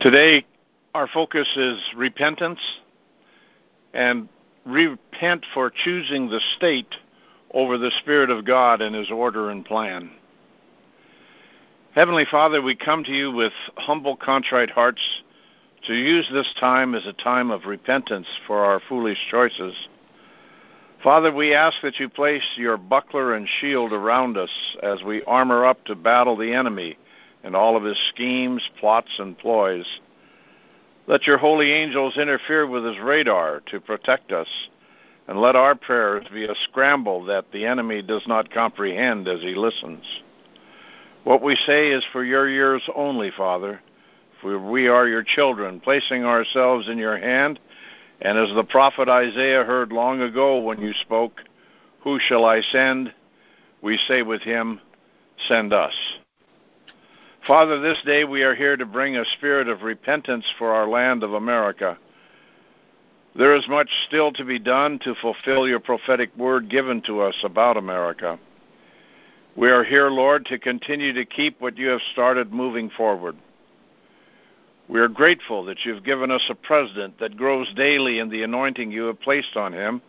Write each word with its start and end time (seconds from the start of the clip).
Today, 0.00 0.46
our 0.94 1.06
focus 1.08 1.46
is 1.56 1.78
repentance 1.94 2.60
and 3.92 4.30
repent 4.64 5.44
for 5.52 5.70
choosing 5.70 6.30
the 6.30 6.40
state 6.56 6.94
over 7.52 7.76
the 7.76 7.90
Spirit 8.00 8.30
of 8.30 8.46
God 8.46 8.80
and 8.80 8.94
His 8.94 9.10
order 9.10 9.50
and 9.50 9.62
plan. 9.62 10.10
Heavenly 11.94 12.24
Father, 12.30 12.62
we 12.62 12.76
come 12.76 13.04
to 13.04 13.12
you 13.12 13.30
with 13.30 13.52
humble, 13.76 14.16
contrite 14.16 14.70
hearts 14.70 15.02
to 15.86 15.94
use 15.94 16.26
this 16.32 16.50
time 16.58 16.94
as 16.94 17.04
a 17.04 17.12
time 17.12 17.50
of 17.50 17.66
repentance 17.66 18.28
for 18.46 18.64
our 18.64 18.80
foolish 18.88 19.18
choices. 19.30 19.74
Father, 21.02 21.30
we 21.30 21.52
ask 21.52 21.76
that 21.82 22.00
you 22.00 22.08
place 22.08 22.56
your 22.56 22.78
buckler 22.78 23.34
and 23.34 23.46
shield 23.60 23.92
around 23.92 24.38
us 24.38 24.76
as 24.82 25.02
we 25.02 25.22
armor 25.24 25.66
up 25.66 25.84
to 25.84 25.94
battle 25.94 26.38
the 26.38 26.54
enemy 26.54 26.96
and 27.42 27.56
all 27.56 27.76
of 27.76 27.82
his 27.82 27.98
schemes, 28.10 28.62
plots, 28.78 29.10
and 29.18 29.38
ploys. 29.38 29.86
Let 31.06 31.26
your 31.26 31.38
holy 31.38 31.72
angels 31.72 32.16
interfere 32.16 32.66
with 32.66 32.84
his 32.84 32.98
radar 32.98 33.60
to 33.70 33.80
protect 33.80 34.32
us, 34.32 34.48
and 35.26 35.40
let 35.40 35.56
our 35.56 35.74
prayers 35.74 36.26
be 36.32 36.44
a 36.44 36.54
scramble 36.64 37.24
that 37.24 37.50
the 37.52 37.66
enemy 37.66 38.02
does 38.02 38.26
not 38.26 38.52
comprehend 38.52 39.26
as 39.26 39.40
he 39.40 39.54
listens. 39.54 40.04
What 41.24 41.42
we 41.42 41.56
say 41.66 41.90
is 41.90 42.04
for 42.12 42.24
your 42.24 42.48
ears 42.48 42.82
only, 42.94 43.30
Father, 43.36 43.80
for 44.40 44.58
we 44.58 44.88
are 44.88 45.06
your 45.06 45.22
children, 45.22 45.80
placing 45.80 46.24
ourselves 46.24 46.88
in 46.88 46.98
your 46.98 47.18
hand. 47.18 47.60
And 48.22 48.38
as 48.38 48.54
the 48.54 48.64
prophet 48.64 49.08
Isaiah 49.08 49.64
heard 49.64 49.92
long 49.92 50.22
ago 50.22 50.60
when 50.60 50.80
you 50.80 50.92
spoke, 51.02 51.40
Who 52.04 52.18
shall 52.20 52.44
I 52.44 52.60
send? 52.60 53.12
We 53.82 53.98
say 54.08 54.22
with 54.22 54.42
him, 54.42 54.80
Send 55.48 55.72
us. 55.72 55.94
Father, 57.50 57.80
this 57.80 58.00
day 58.06 58.22
we 58.22 58.44
are 58.44 58.54
here 58.54 58.76
to 58.76 58.86
bring 58.86 59.16
a 59.16 59.24
spirit 59.36 59.66
of 59.66 59.82
repentance 59.82 60.44
for 60.56 60.72
our 60.72 60.86
land 60.86 61.24
of 61.24 61.32
America. 61.32 61.98
There 63.34 63.56
is 63.56 63.66
much 63.68 63.90
still 64.06 64.32
to 64.34 64.44
be 64.44 64.60
done 64.60 65.00
to 65.00 65.16
fulfill 65.16 65.66
your 65.66 65.80
prophetic 65.80 66.30
word 66.36 66.70
given 66.70 67.02
to 67.08 67.22
us 67.22 67.34
about 67.42 67.76
America. 67.76 68.38
We 69.56 69.68
are 69.68 69.82
here, 69.82 70.10
Lord, 70.10 70.46
to 70.46 70.60
continue 70.60 71.12
to 71.12 71.24
keep 71.24 71.60
what 71.60 71.76
you 71.76 71.88
have 71.88 72.00
started 72.12 72.52
moving 72.52 72.88
forward. 72.88 73.34
We 74.88 75.00
are 75.00 75.08
grateful 75.08 75.64
that 75.64 75.84
you've 75.84 76.04
given 76.04 76.30
us 76.30 76.48
a 76.50 76.54
president 76.54 77.18
that 77.18 77.36
grows 77.36 77.74
daily 77.74 78.20
in 78.20 78.28
the 78.28 78.44
anointing 78.44 78.92
you 78.92 79.06
have 79.06 79.20
placed 79.20 79.56
on 79.56 79.72
him. 79.72 80.00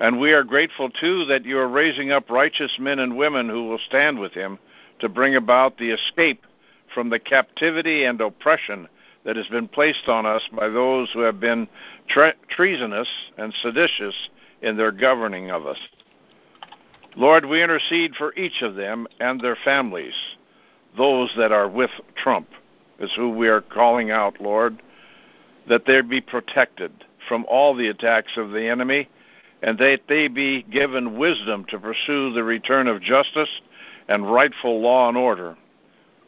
And 0.00 0.18
we 0.18 0.32
are 0.32 0.42
grateful, 0.42 0.90
too, 0.90 1.24
that 1.26 1.44
you 1.44 1.56
are 1.56 1.68
raising 1.68 2.10
up 2.10 2.30
righteous 2.30 2.76
men 2.80 2.98
and 2.98 3.16
women 3.16 3.48
who 3.48 3.68
will 3.68 3.80
stand 3.86 4.18
with 4.18 4.32
him 4.32 4.58
to 4.98 5.08
bring 5.08 5.36
about 5.36 5.78
the 5.78 5.90
escape 5.90 6.44
from 6.94 7.10
the 7.10 7.18
captivity 7.18 8.04
and 8.04 8.20
oppression 8.20 8.88
that 9.24 9.36
has 9.36 9.48
been 9.48 9.68
placed 9.68 10.08
on 10.08 10.26
us 10.26 10.42
by 10.52 10.68
those 10.68 11.10
who 11.12 11.20
have 11.20 11.40
been 11.40 11.66
tre- 12.08 12.34
treasonous 12.48 13.08
and 13.36 13.52
seditious 13.62 14.14
in 14.62 14.76
their 14.76 14.92
governing 14.92 15.50
of 15.50 15.66
us. 15.66 15.78
Lord, 17.16 17.46
we 17.46 17.62
intercede 17.62 18.14
for 18.16 18.34
each 18.34 18.62
of 18.62 18.74
them 18.74 19.06
and 19.20 19.40
their 19.40 19.56
families, 19.64 20.14
those 20.96 21.32
that 21.36 21.52
are 21.52 21.68
with 21.68 21.90
Trump 22.16 22.48
is 22.98 23.12
who 23.16 23.30
we 23.30 23.48
are 23.48 23.60
calling 23.60 24.10
out, 24.10 24.40
Lord, 24.40 24.80
that 25.68 25.86
they 25.86 26.00
be 26.02 26.20
protected 26.20 26.92
from 27.28 27.44
all 27.48 27.74
the 27.74 27.88
attacks 27.88 28.36
of 28.36 28.50
the 28.50 28.68
enemy, 28.68 29.08
and 29.62 29.78
that 29.78 30.02
they 30.08 30.28
be 30.28 30.62
given 30.64 31.16
wisdom 31.18 31.64
to 31.70 31.78
pursue 31.78 32.32
the 32.32 32.44
return 32.44 32.86
of 32.86 33.00
justice 33.00 33.48
and 34.08 34.30
rightful 34.30 34.80
law 34.80 35.08
and 35.08 35.16
order. 35.16 35.56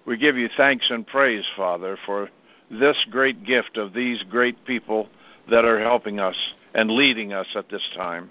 We 0.07 0.17
give 0.17 0.37
you 0.37 0.49
thanks 0.57 0.89
and 0.91 1.05
praise, 1.05 1.45
Father, 1.57 1.99
for 2.07 2.31
this 2.71 2.97
great 3.11 3.45
gift 3.45 3.77
of 3.77 3.93
these 3.93 4.23
great 4.31 4.65
people 4.65 5.09
that 5.51 5.65
are 5.65 5.81
helping 5.81 6.21
us 6.21 6.37
and 6.75 6.91
leading 6.91 7.33
us 7.33 7.47
at 7.57 7.69
this 7.69 7.83
time. 7.97 8.31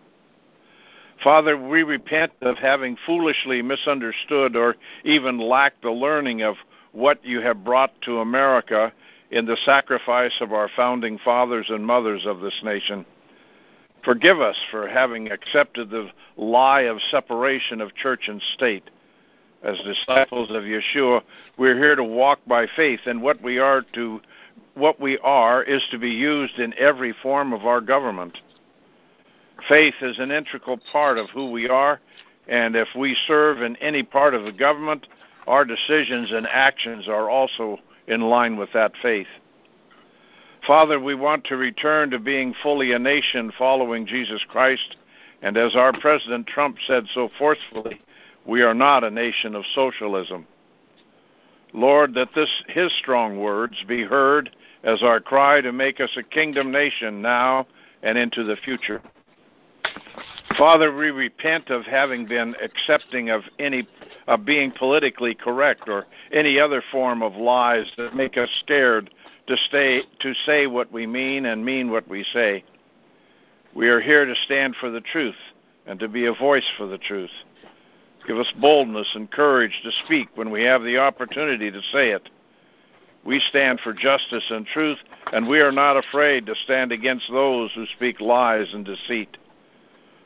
Father, 1.24 1.58
we 1.58 1.84
repent 1.84 2.32
of 2.42 2.58
having 2.58 2.98
foolishly 3.06 3.62
misunderstood 3.62 4.56
or 4.56 4.76
even 5.04 5.38
lacked 5.38 5.82
the 5.82 5.92
learning 5.92 6.44
of 6.44 6.56
what 6.92 7.24
you 7.26 7.42
have 7.42 7.64
brought 7.64 7.92
to 8.02 8.20
America 8.20 8.92
in 9.32 9.46
the 9.46 9.58
sacrifice 9.66 10.36
of 10.40 10.54
our 10.54 10.70
founding 10.76 11.18
fathers 11.24 11.68
and 11.70 11.86
mothers 11.86 12.26
of 12.26 12.40
this 12.40 12.62
nation. 12.64 13.06
Forgive 14.04 14.40
us 14.40 14.58
for 14.72 14.88
having 14.88 15.32
accepted 15.32 15.90
the 15.90 16.10
lie 16.38 16.82
of 16.82 17.00
separation 17.12 17.82
of 17.82 17.96
church 17.96 18.28
and 18.28 18.42
state. 18.54 18.90
As 19.66 19.80
disciples 19.80 20.52
of 20.52 20.62
Yeshua, 20.62 21.24
we're 21.58 21.76
here 21.76 21.96
to 21.96 22.04
walk 22.04 22.40
by 22.46 22.68
faith, 22.76 23.00
and 23.08 23.20
what 23.20 23.42
we 23.42 23.58
are 23.58 23.82
to 23.94 24.22
what 24.76 25.00
we 25.00 25.18
are 25.20 25.64
is 25.64 25.84
to 25.90 25.98
be 25.98 26.12
used 26.12 26.60
in 26.60 26.72
every 26.78 27.14
form 27.24 27.52
of 27.52 27.66
our 27.66 27.82
government. 27.82 28.38
Faith 29.68 29.96
is 30.02 30.20
an 30.20 30.30
integral 30.30 30.78
part 30.92 31.18
of 31.18 31.32
who 31.32 31.50
we 31.50 31.68
are, 31.68 32.00
and 32.48 32.76
if 32.76 32.90
we 32.96 33.18
serve 33.26 33.64
in 33.64 33.76
any 33.78 34.04
part 34.04 34.36
of 34.36 34.46
the 34.46 34.52
government, 34.52 35.08
our 35.48 35.66
decisions 35.66 36.32
and 36.32 36.46
actions 36.46 37.08
are 37.08 37.28
also 37.28 37.80
in 38.08 38.22
line 38.22 38.58
with 38.58 38.72
that 38.74 38.92
faith. 39.02 39.28
Father, 40.68 41.00
we 41.00 41.16
want 41.16 41.44
to 41.46 41.58
return 41.58 42.12
to 42.12 42.20
being 42.20 42.54
fully 42.62 42.92
a 42.92 43.00
nation 43.00 43.52
following 43.58 44.06
Jesus 44.06 44.46
Christ, 44.48 44.98
and 45.42 45.58
as 45.58 45.76
our 45.76 45.94
President 46.00 46.46
Trump 46.46 46.78
said 46.86 47.06
so 47.16 47.30
forcefully, 47.40 48.00
we 48.46 48.62
are 48.62 48.74
not 48.74 49.04
a 49.04 49.10
nation 49.10 49.56
of 49.56 49.64
socialism. 49.74 50.46
Lord, 51.74 52.14
that 52.14 52.30
this 52.36 52.50
his 52.68 52.92
strong 53.00 53.40
words 53.40 53.76
be 53.88 54.04
heard 54.04 54.56
as 54.84 55.04
our 55.04 55.20
cry 55.20 55.62
to 55.62 55.74
make 55.74 56.00
us 56.00 56.12
a 56.16 56.24
kingdom 56.24 56.72
nation 56.72 57.22
now 57.22 57.68
and 58.04 58.18
into 58.18 58.44
the 58.44 58.56
future. 58.58 59.02
Father, 60.58 60.96
we 60.96 61.12
repent 61.12 61.70
of 61.70 61.84
having 61.84 62.26
been 62.26 62.56
accepting 62.64 63.30
of 63.30 63.42
any 63.60 63.88
of 64.28 64.46
being 64.46 64.72
politically 64.72 65.36
correct 65.36 65.88
or 65.88 66.06
any 66.32 66.60
other 66.60 66.82
form 66.92 67.22
of 67.22 67.36
lies 67.36 67.92
that 67.98 68.16
make 68.16 68.38
us 68.38 68.50
scared 68.60 69.14
to 69.48 69.58
stay 69.68 70.02
to 70.22 70.34
say 70.46 70.66
what 70.66 70.92
we 70.92 71.06
mean 71.06 71.46
and 71.46 71.66
mean 71.66 71.92
what 71.92 72.08
we 72.08 72.24
say. 72.32 72.64
We 73.76 73.90
are 73.90 74.00
here 74.00 74.26
to 74.26 74.36
stand 74.46 74.76
for 74.80 74.90
the 74.90 75.02
truth 75.02 75.36
and 75.86 76.00
to 76.00 76.08
be 76.08 76.26
a 76.26 76.34
voice 76.34 76.66
for 76.78 76.88
the 76.88 76.98
truth. 76.98 77.32
Give 78.28 78.40
us 78.40 78.52
boldness 78.60 79.12
and 79.14 79.30
courage 79.30 79.80
to 79.84 79.92
speak 80.06 80.30
when 80.36 80.50
we 80.50 80.64
have 80.64 80.84
the 80.84 80.98
opportunity 80.98 81.70
to 81.70 81.82
say 81.92 82.10
it. 82.10 82.30
We 83.24 83.40
stand 83.50 83.80
for 83.80 83.94
justice 83.94 84.46
and 84.50 84.66
truth, 84.66 85.00
and 85.34 85.48
we 85.48 85.60
are 85.60 85.72
not 85.72 85.98
afraid 85.98 86.46
to 86.46 86.56
stand 86.64 86.92
against 86.92 87.30
those 87.30 87.72
who 87.74 87.86
speak 87.96 88.22
lies 88.22 88.74
and 88.74 88.86
deceit. 88.86 89.38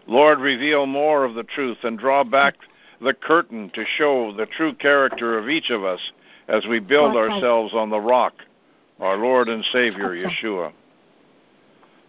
Lord, 0.07 0.39
reveal 0.39 0.85
more 0.85 1.23
of 1.23 1.35
the 1.35 1.43
truth 1.43 1.77
and 1.83 1.97
draw 1.97 2.23
back 2.23 2.55
the 3.01 3.13
curtain 3.13 3.71
to 3.73 3.85
show 3.97 4.33
the 4.33 4.45
true 4.45 4.73
character 4.73 5.37
of 5.37 5.49
each 5.49 5.69
of 5.69 5.83
us 5.83 5.99
as 6.47 6.65
we 6.67 6.79
build 6.79 7.15
ourselves 7.15 7.73
on 7.73 7.89
the 7.89 8.01
rock, 8.01 8.33
our 8.99 9.17
Lord 9.17 9.47
and 9.47 9.63
Savior, 9.71 10.09
Yeshua. 10.09 10.73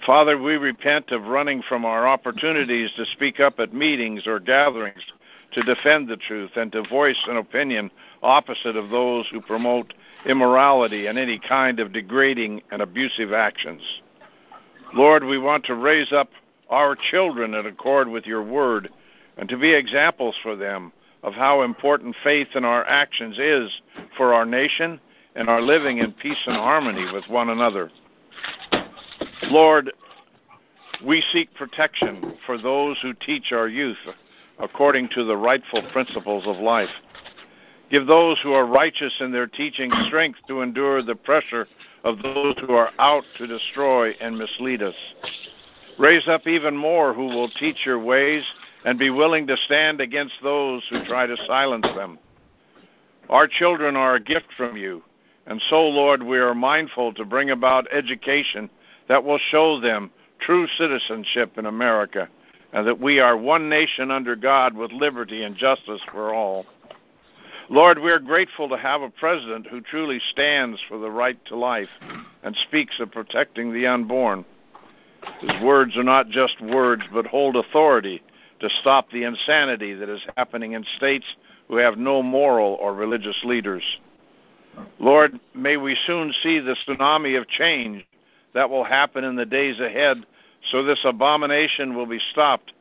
Father, 0.07 0.39
we 0.39 0.55
repent 0.57 1.11
of 1.11 1.25
running 1.25 1.63
from 1.69 1.85
our 1.85 2.09
opportunities 2.09 2.91
to 2.97 3.05
speak 3.13 3.39
up 3.39 3.61
at 3.61 3.75
meetings 3.75 4.27
or 4.27 4.41
gatherings 4.41 5.03
to 5.53 5.63
defend 5.63 6.09
the 6.09 6.17
truth 6.17 6.53
and 6.57 6.71
to 6.73 6.83
voice 6.89 7.21
an 7.29 7.37
opinion 7.37 7.91
opposite 8.23 8.77
of 8.77 8.91
those 8.91 9.27
who 9.31 9.41
promote 9.41 9.95
immorality 10.27 11.07
and 11.07 11.19
any 11.19 11.39
kind 11.39 11.81
of 11.81 11.93
degrading 11.93 12.63
and 12.71 12.83
abusive 12.83 13.33
actions. 13.33 13.83
Lord, 14.95 15.25
we 15.25 15.39
want 15.39 15.65
to 15.67 15.75
raise 15.75 16.13
up 16.13 16.29
our 16.69 16.97
children 17.11 17.55
in 17.55 17.67
accord 17.67 18.09
with 18.09 18.27
your 18.27 18.43
word 18.43 18.91
and 19.37 19.49
to 19.49 19.57
be 19.57 19.73
examples 19.73 20.37
for 20.43 20.57
them 20.57 20.93
of 21.23 21.35
how 21.35 21.63
important 21.63 22.17
faith 22.23 22.49
in 22.55 22.65
our 22.65 22.85
actions 22.87 23.39
is 23.39 23.81
for 24.17 24.33
our 24.33 24.47
nation 24.47 25.01
and 25.35 25.49
our 25.49 25.61
living 25.61 25.99
in 25.99 26.13
peace 26.13 26.43
and 26.47 26.57
harmony 26.57 27.07
with 27.13 27.25
one 27.29 27.51
another. 27.51 27.91
Lord, 29.45 29.93
we 31.05 31.23
seek 31.33 31.53
protection 31.55 32.35
for 32.47 32.59
those 32.59 32.99
who 33.01 33.15
teach 33.15 33.53
our 33.53 33.69
youth 33.69 33.99
according 34.63 35.09
to 35.15 35.25
the 35.25 35.37
rightful 35.37 35.83
principles 35.93 36.47
of 36.47 36.57
life. 36.57 36.91
Give 37.91 38.07
those 38.07 38.39
who 38.43 38.53
are 38.53 38.67
righteous 38.67 39.15
in 39.21 39.33
their 39.33 39.47
teaching 39.47 39.91
strength 40.07 40.39
to 40.47 40.63
endure 40.63 41.03
the 41.03 41.17
pressure 41.17 41.67
of 42.05 42.23
those 42.23 42.55
who 42.61 42.75
are 42.75 42.91
out 42.99 43.25
to 43.39 43.47
destroy 43.47 44.11
and 44.21 44.39
mislead 44.39 44.83
us. 44.83 44.95
Raise 45.99 46.27
up 46.29 46.47
even 46.47 46.77
more 46.77 47.13
who 47.13 47.27
will 47.27 47.51
teach 47.59 47.85
your 47.85 47.99
ways 47.99 48.45
and 48.85 48.99
be 48.99 49.11
willing 49.11 49.47
to 49.47 49.57
stand 49.67 50.01
against 50.01 50.35
those 50.43 50.83
who 50.89 51.05
try 51.05 51.27
to 51.27 51.37
silence 51.47 51.87
them. 51.95 52.19
Our 53.29 53.47
children 53.47 53.97
are 53.97 54.15
a 54.15 54.21
gift 54.21 54.47
from 54.57 54.77
you, 54.77 55.03
and 55.47 55.61
so, 55.69 55.83
Lord, 55.83 56.23
we 56.23 56.39
are 56.39 56.55
mindful 56.55 57.13
to 57.15 57.25
bring 57.25 57.51
about 57.51 57.87
education 57.93 58.71
that 59.09 59.23
will 59.23 59.39
show 59.51 59.81
them 59.81 60.11
true 60.41 60.67
citizenship 60.79 61.59
in 61.59 61.67
America, 61.67 62.29
and 62.73 62.87
that 62.87 63.01
we 63.01 63.19
are 63.19 63.37
one 63.37 63.69
nation 63.69 64.11
under 64.11 64.37
God 64.37 64.75
with 64.75 64.93
liberty 64.93 65.43
and 65.43 65.57
justice 65.57 66.01
for 66.13 66.35
all. 66.35 66.67
Lord, 67.69 68.01
we 68.01 68.11
are 68.11 68.19
grateful 68.19 68.69
to 68.69 68.77
have 68.77 69.03
a 69.03 69.11
president 69.11 69.67
who 69.67 69.81
truly 69.81 70.21
stands 70.31 70.81
for 70.89 70.99
the 70.99 71.11
right 71.11 71.39
to 71.47 71.57
life 71.57 71.89
and 72.43 72.57
speaks 72.69 72.99
of 72.99 73.13
protecting 73.13 73.73
the 73.73 73.87
unborn. 73.87 74.45
His 75.41 75.63
words 75.63 75.97
are 75.97 76.03
not 76.03 76.31
just 76.31 76.61
words, 76.61 77.03
but 77.13 77.27
hold 77.27 77.57
authority 77.57 78.23
to 78.61 78.69
stop 78.81 79.11
the 79.11 79.25
insanity 79.25 79.95
that 79.95 80.09
is 80.09 80.21
happening 80.37 80.73
in 80.73 80.85
states 80.97 81.27
who 81.69 81.77
have 81.77 81.97
no 81.97 82.23
moral 82.23 82.75
or 82.81 82.95
religious 82.95 83.39
leaders. 83.45 83.85
Lord, 84.99 85.39
may 85.55 85.77
we 85.77 85.97
soon 86.07 86.33
see 86.43 86.59
the 86.59 86.77
tsunami 86.87 87.39
of 87.39 87.49
change 87.49 88.05
that 88.55 88.69
will 88.69 88.85
happen 88.85 89.25
in 89.25 89.37
the 89.37 89.47
days 89.47 89.79
ahead 89.79 90.27
so 90.71 90.83
this 90.83 91.01
abomination 91.05 91.95
will 91.95 92.07
be 92.07 92.21
stopped 92.31 92.73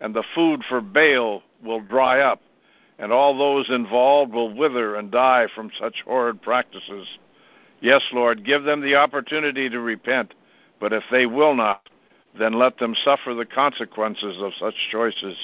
and 0.00 0.14
the 0.14 0.24
food 0.34 0.62
for 0.68 0.80
Baal 0.80 1.42
will 1.62 1.80
dry 1.80 2.20
up 2.20 2.40
and 2.98 3.12
all 3.12 3.36
those 3.36 3.68
involved 3.68 4.32
will 4.32 4.54
wither 4.54 4.96
and 4.96 5.10
die 5.10 5.46
from 5.54 5.70
such 5.78 6.02
horrid 6.04 6.40
practices. 6.40 7.06
Yes, 7.80 8.02
Lord, 8.12 8.44
give 8.44 8.64
them 8.64 8.80
the 8.80 8.94
opportunity 8.94 9.68
to 9.68 9.80
repent, 9.80 10.34
but 10.80 10.92
if 10.92 11.02
they 11.10 11.26
will 11.26 11.54
not, 11.54 11.88
then 12.38 12.54
let 12.54 12.78
them 12.78 12.94
suffer 13.04 13.34
the 13.34 13.46
consequences 13.46 14.40
of 14.40 14.52
such 14.58 14.74
choices. 14.90 15.36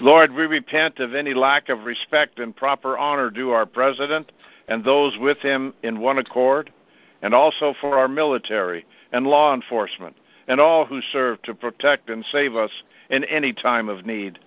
Lord, 0.00 0.32
we 0.32 0.44
repent 0.44 1.00
of 1.00 1.14
any 1.14 1.34
lack 1.34 1.68
of 1.68 1.84
respect 1.84 2.38
and 2.38 2.56
proper 2.56 2.96
honor 2.96 3.30
due 3.30 3.50
our 3.50 3.66
President 3.66 4.32
and 4.68 4.82
those 4.82 5.18
with 5.18 5.38
him 5.38 5.74
in 5.82 6.00
one 6.00 6.18
accord, 6.18 6.72
and 7.20 7.34
also 7.34 7.74
for 7.80 7.98
our 7.98 8.08
military 8.08 8.86
and 9.12 9.26
law 9.26 9.52
enforcement 9.52 10.16
and 10.48 10.60
all 10.60 10.84
who 10.84 11.00
serve 11.12 11.40
to 11.42 11.54
protect 11.54 12.10
and 12.10 12.24
save 12.32 12.56
us 12.56 12.70
in 13.10 13.24
any 13.24 13.52
time 13.52 13.88
of 13.88 14.06
need. 14.06 14.38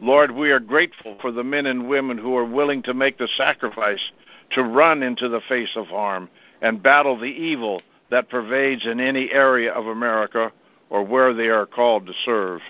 Lord, 0.00 0.30
we 0.30 0.50
are 0.50 0.60
grateful 0.60 1.16
for 1.20 1.30
the 1.30 1.44
men 1.44 1.66
and 1.66 1.88
women 1.88 2.16
who 2.16 2.36
are 2.36 2.44
willing 2.44 2.82
to 2.84 2.94
make 2.94 3.18
the 3.18 3.28
sacrifice 3.36 4.10
to 4.52 4.62
run 4.62 5.02
into 5.02 5.28
the 5.28 5.42
face 5.48 5.76
of 5.76 5.86
harm 5.86 6.28
and 6.62 6.82
battle 6.82 7.18
the 7.18 7.26
evil 7.26 7.82
that 8.10 8.28
pervades 8.28 8.86
in 8.86 8.98
any 8.98 9.30
area 9.30 9.72
of 9.72 9.86
America 9.86 10.52
or 10.88 11.04
where 11.04 11.32
they 11.34 11.48
are 11.48 11.66
called 11.66 12.06
to 12.06 12.12
serve. 12.24 12.60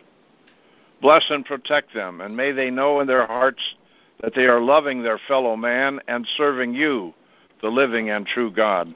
Bless 1.00 1.24
and 1.30 1.46
protect 1.46 1.94
them, 1.94 2.20
and 2.20 2.36
may 2.36 2.52
they 2.52 2.70
know 2.70 3.00
in 3.00 3.06
their 3.06 3.26
hearts 3.26 3.62
that 4.20 4.34
they 4.34 4.46
are 4.46 4.60
loving 4.60 5.02
their 5.02 5.18
fellow 5.26 5.56
man 5.56 6.00
and 6.08 6.26
serving 6.36 6.74
you, 6.74 7.14
the 7.62 7.68
living 7.68 8.10
and 8.10 8.26
true 8.26 8.50
God. 8.50 8.94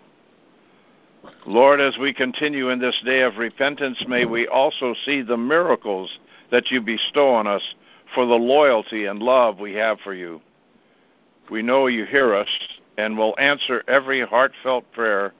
Lord, 1.46 1.80
as 1.80 1.96
we 1.98 2.12
continue 2.12 2.70
in 2.70 2.78
this 2.78 3.00
day 3.04 3.22
of 3.22 3.36
repentance, 3.36 4.02
may 4.08 4.24
we 4.24 4.46
also 4.46 4.94
see 5.04 5.22
the 5.22 5.36
miracles 5.36 6.18
that 6.50 6.70
you 6.70 6.80
bestow 6.80 7.34
on 7.34 7.46
us 7.46 7.62
for 8.14 8.26
the 8.26 8.34
loyalty 8.34 9.06
and 9.06 9.20
love 9.20 9.58
we 9.58 9.74
have 9.74 9.98
for 10.00 10.14
you. 10.14 10.40
We 11.50 11.62
know 11.62 11.86
you 11.86 12.04
hear 12.04 12.34
us 12.34 12.48
and 12.96 13.18
will 13.18 13.34
answer 13.38 13.82
every 13.88 14.22
heartfelt 14.22 14.90
prayer 14.92 15.34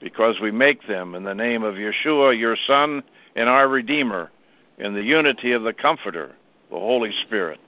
because 0.00 0.36
we 0.40 0.50
make 0.50 0.86
them 0.86 1.14
in 1.14 1.24
the 1.24 1.34
name 1.34 1.62
of 1.62 1.74
Yeshua, 1.74 2.38
your 2.38 2.56
Son, 2.66 3.02
and 3.34 3.48
our 3.48 3.68
Redeemer, 3.68 4.30
in 4.78 4.94
the 4.94 5.02
unity 5.02 5.52
of 5.52 5.62
the 5.62 5.72
Comforter, 5.72 6.34
the 6.70 6.78
Holy 6.78 7.10
Spirit. 7.26 7.58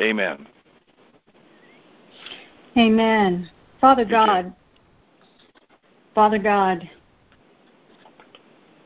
Amen. 0.00 0.46
Amen. 2.76 3.48
Father 3.80 4.04
God, 4.04 4.52
Father 6.14 6.38
God, 6.38 6.88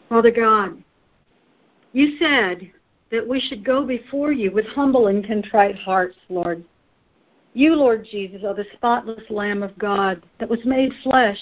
Father 0.09 0.31
God, 0.31 0.83
you 1.93 2.17
said 2.19 2.71
that 3.11 3.27
we 3.27 3.41
should 3.41 3.65
go 3.65 3.85
before 3.85 4.33
you 4.33 4.51
with 4.51 4.67
humble 4.67 5.09
and 5.09 5.27
contrite 5.27 5.77
hearts, 5.77 6.17
Lord. 6.29 6.65
You, 7.55 7.75
Lord 7.75 8.07
Jesus, 8.11 8.43
are 8.45 8.55
the 8.55 8.67
spotless 8.75 9.23
Lamb 9.31 9.63
of 9.63 9.77
God 9.79 10.23
that 10.39 10.49
was 10.49 10.65
made 10.65 10.93
flesh 11.03 11.39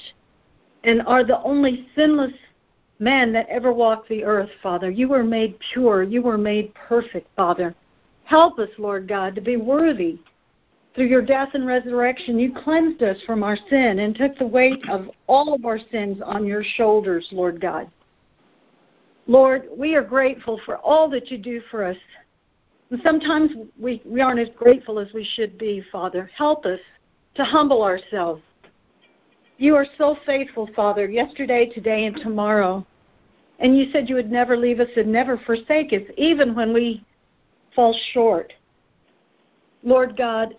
and 0.85 1.03
are 1.03 1.25
the 1.25 1.41
only 1.43 1.89
sinless 1.95 2.33
man 2.99 3.33
that 3.33 3.49
ever 3.49 3.73
walked 3.73 4.09
the 4.09 4.25
earth, 4.25 4.51
Father. 4.63 4.91
You 4.91 5.09
were 5.09 5.25
made 5.25 5.59
pure. 5.73 6.03
You 6.03 6.23
were 6.23 6.39
made 6.39 6.73
perfect, 6.75 7.29
Father. 7.37 7.75
Help 8.25 8.59
us, 8.59 8.71
Lord 8.79 9.07
God, 9.07 9.35
to 9.35 9.41
be 9.41 9.57
worthy. 9.57 10.19
Through 10.97 11.07
your 11.07 11.23
death 11.23 11.51
and 11.55 11.67
resurrection, 11.67 12.39
you 12.39 12.53
cleansed 12.53 13.03
us 13.03 13.19
from 13.27 13.43
our 13.43 13.57
sin 13.71 14.01
and 14.01 14.17
took 14.17 14.37
the 14.39 14.47
weight 14.47 14.83
of 14.89 15.11
all 15.29 15.55
of 15.55 15.65
our 15.65 15.79
sins 15.93 16.19
on 16.25 16.47
your 16.47 16.65
shoulders, 16.65 17.29
Lord 17.31 17.61
God. 17.61 17.89
Lord, 19.29 19.69
we 19.77 19.95
are 19.95 20.03
grateful 20.03 20.61
for 20.65 20.79
all 20.79 21.09
that 21.11 21.31
you 21.31 21.39
do 21.39 21.61
for 21.71 21.85
us. 21.85 21.97
And 22.91 23.01
sometimes 23.05 23.53
we, 23.79 24.03
we 24.05 24.21
aren't 24.21 24.41
as 24.41 24.49
grateful 24.57 24.99
as 24.99 25.13
we 25.13 25.29
should 25.35 25.59
be, 25.59 25.85
Father. 25.93 26.31
Help 26.35 26.65
us 26.65 26.81
to 27.35 27.45
humble 27.45 27.83
ourselves 27.83 28.43
you 29.59 29.75
are 29.75 29.87
so 29.97 30.17
faithful, 30.27 30.69
Father, 30.77 31.09
yesterday, 31.09 31.67
today, 31.67 32.05
and 32.05 32.17
tomorrow. 32.17 32.87
And 33.59 33.77
you 33.77 33.91
said 33.91 34.09
you 34.09 34.15
would 34.17 34.31
never 34.31 34.57
leave 34.57 34.81
us 34.81 34.89
and 34.97 35.11
never 35.11 35.39
forsake 35.47 35.93
us, 35.95 36.03
even 36.19 36.55
when 36.55 36.75
we 36.75 37.05
fall 37.75 37.99
short. 38.13 38.53
Lord 39.83 40.17
God, 40.17 40.57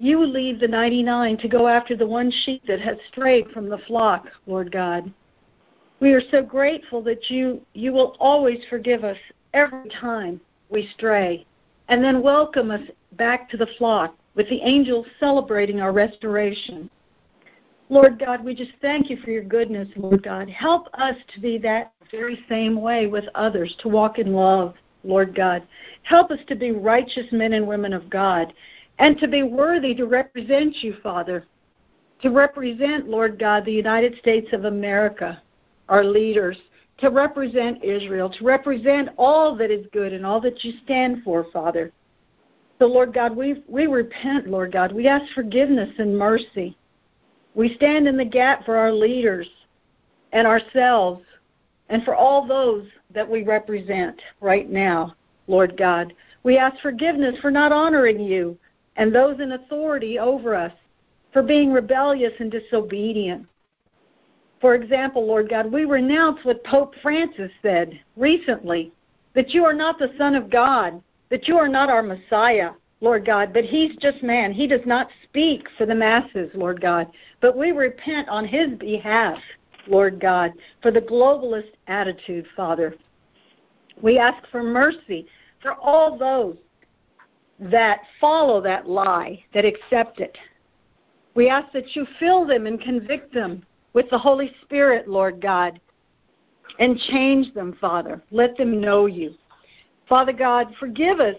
you 0.00 0.24
leave 0.24 0.58
the 0.58 0.66
99 0.66 1.36
to 1.36 1.48
go 1.48 1.68
after 1.68 1.94
the 1.94 2.06
one 2.06 2.32
sheep 2.44 2.62
that 2.66 2.80
has 2.80 2.96
strayed 3.12 3.50
from 3.50 3.68
the 3.68 3.78
flock, 3.86 4.26
Lord 4.46 4.72
God. 4.72 5.12
We 6.00 6.14
are 6.14 6.22
so 6.30 6.42
grateful 6.42 7.02
that 7.02 7.28
you, 7.28 7.60
you 7.74 7.92
will 7.92 8.16
always 8.18 8.60
forgive 8.70 9.04
us 9.04 9.18
every 9.52 9.90
time 9.90 10.40
we 10.70 10.88
stray 10.94 11.44
and 11.88 12.02
then 12.02 12.22
welcome 12.22 12.70
us 12.70 12.80
back 13.18 13.50
to 13.50 13.58
the 13.58 13.68
flock 13.76 14.16
with 14.34 14.48
the 14.48 14.62
angels 14.62 15.04
celebrating 15.20 15.82
our 15.82 15.92
restoration. 15.92 16.88
Lord 17.90 18.18
God, 18.18 18.42
we 18.42 18.54
just 18.54 18.72
thank 18.80 19.10
you 19.10 19.18
for 19.18 19.30
your 19.30 19.44
goodness, 19.44 19.88
Lord 19.96 20.22
God. 20.22 20.48
Help 20.48 20.88
us 20.94 21.16
to 21.34 21.40
be 21.40 21.58
that 21.58 21.92
very 22.10 22.42
same 22.48 22.80
way 22.80 23.06
with 23.06 23.24
others, 23.34 23.76
to 23.80 23.88
walk 23.88 24.18
in 24.18 24.32
love, 24.32 24.76
Lord 25.04 25.34
God. 25.34 25.62
Help 26.04 26.30
us 26.30 26.40
to 26.48 26.54
be 26.54 26.70
righteous 26.70 27.26
men 27.32 27.52
and 27.52 27.66
women 27.66 27.92
of 27.92 28.08
God 28.08 28.54
and 29.00 29.18
to 29.18 29.26
be 29.26 29.42
worthy 29.42 29.94
to 29.94 30.04
represent 30.06 30.76
you, 30.82 30.94
Father, 31.02 31.44
to 32.20 32.28
represent, 32.28 33.08
Lord 33.08 33.38
God, 33.38 33.64
the 33.64 33.72
United 33.72 34.16
States 34.18 34.48
of 34.52 34.66
America, 34.66 35.42
our 35.88 36.04
leaders, 36.04 36.58
to 36.98 37.08
represent 37.08 37.82
Israel, 37.82 38.28
to 38.28 38.44
represent 38.44 39.08
all 39.16 39.56
that 39.56 39.70
is 39.70 39.86
good 39.92 40.12
and 40.12 40.24
all 40.24 40.38
that 40.42 40.62
you 40.62 40.74
stand 40.84 41.22
for, 41.24 41.46
Father. 41.50 41.90
So, 42.78 42.86
Lord 42.86 43.14
God, 43.14 43.34
we, 43.34 43.64
we 43.66 43.86
repent, 43.86 44.46
Lord 44.46 44.70
God. 44.70 44.92
We 44.92 45.08
ask 45.08 45.32
forgiveness 45.32 45.90
and 45.98 46.16
mercy. 46.16 46.76
We 47.54 47.74
stand 47.76 48.06
in 48.06 48.18
the 48.18 48.24
gap 48.24 48.66
for 48.66 48.76
our 48.76 48.92
leaders 48.92 49.48
and 50.32 50.46
ourselves 50.46 51.22
and 51.88 52.04
for 52.04 52.14
all 52.14 52.46
those 52.46 52.86
that 53.14 53.28
we 53.28 53.44
represent 53.44 54.20
right 54.42 54.68
now, 54.68 55.14
Lord 55.46 55.78
God. 55.78 56.12
We 56.42 56.58
ask 56.58 56.80
forgiveness 56.82 57.36
for 57.40 57.50
not 57.50 57.72
honoring 57.72 58.20
you 58.20 58.58
and 58.96 59.14
those 59.14 59.40
in 59.40 59.52
authority 59.52 60.18
over 60.18 60.54
us, 60.54 60.72
for 61.32 61.42
being 61.42 61.72
rebellious 61.72 62.32
and 62.40 62.50
disobedient. 62.50 63.46
For 64.60 64.74
example, 64.74 65.26
Lord 65.26 65.48
God, 65.48 65.72
we 65.72 65.84
renounce 65.84 66.44
what 66.44 66.64
Pope 66.64 66.94
Francis 67.02 67.50
said 67.62 67.98
recently 68.16 68.92
that 69.34 69.50
you 69.50 69.64
are 69.64 69.72
not 69.72 69.98
the 69.98 70.12
Son 70.18 70.34
of 70.34 70.50
God, 70.50 71.00
that 71.30 71.48
you 71.48 71.56
are 71.56 71.68
not 71.68 71.88
our 71.88 72.02
Messiah, 72.02 72.72
Lord 73.00 73.24
God, 73.24 73.52
but 73.52 73.64
he's 73.64 73.96
just 73.96 74.22
man. 74.22 74.52
He 74.52 74.66
does 74.66 74.84
not 74.84 75.08
speak 75.24 75.66
for 75.78 75.86
the 75.86 75.94
masses, 75.94 76.50
Lord 76.54 76.80
God. 76.80 77.06
But 77.40 77.56
we 77.56 77.70
repent 77.70 78.28
on 78.28 78.44
his 78.44 78.76
behalf, 78.78 79.38
Lord 79.86 80.20
God, 80.20 80.52
for 80.82 80.90
the 80.90 81.00
globalist 81.00 81.70
attitude, 81.86 82.46
Father. 82.54 82.94
We 84.02 84.18
ask 84.18 84.46
for 84.50 84.62
mercy 84.62 85.26
for 85.62 85.74
all 85.74 86.18
those 86.18 86.56
that 87.60 88.00
follow 88.20 88.60
that 88.62 88.88
lie, 88.88 89.44
that 89.52 89.64
accept 89.64 90.20
it. 90.20 90.36
We 91.34 91.48
ask 91.48 91.72
that 91.72 91.94
you 91.94 92.06
fill 92.18 92.46
them 92.46 92.66
and 92.66 92.80
convict 92.80 93.32
them 93.32 93.64
with 93.92 94.08
the 94.10 94.18
Holy 94.18 94.54
Spirit, 94.62 95.08
Lord 95.08 95.40
God, 95.40 95.80
and 96.78 96.98
change 96.98 97.52
them, 97.54 97.76
Father. 97.80 98.22
Let 98.30 98.56
them 98.56 98.80
know 98.80 99.06
you. 99.06 99.34
Father 100.08 100.32
God, 100.32 100.74
forgive 100.78 101.20
us 101.20 101.36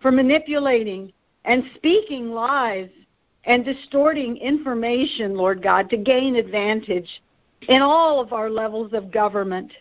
for 0.00 0.10
manipulating 0.10 1.12
and 1.44 1.64
speaking 1.76 2.30
lies 2.30 2.88
and 3.44 3.64
distorting 3.64 4.36
information, 4.36 5.34
Lord 5.34 5.62
God, 5.62 5.88
to 5.90 5.96
gain 5.96 6.36
advantage 6.36 7.08
in 7.68 7.82
all 7.82 8.20
of 8.20 8.32
our 8.32 8.50
levels 8.50 8.92
of 8.92 9.10
government, 9.10 9.72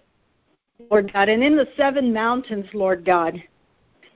Lord 0.90 1.12
God, 1.12 1.30
and 1.30 1.44
in 1.44 1.56
the 1.56 1.68
seven 1.78 2.14
mountains, 2.14 2.66
Lord 2.74 3.06
God. 3.06 3.42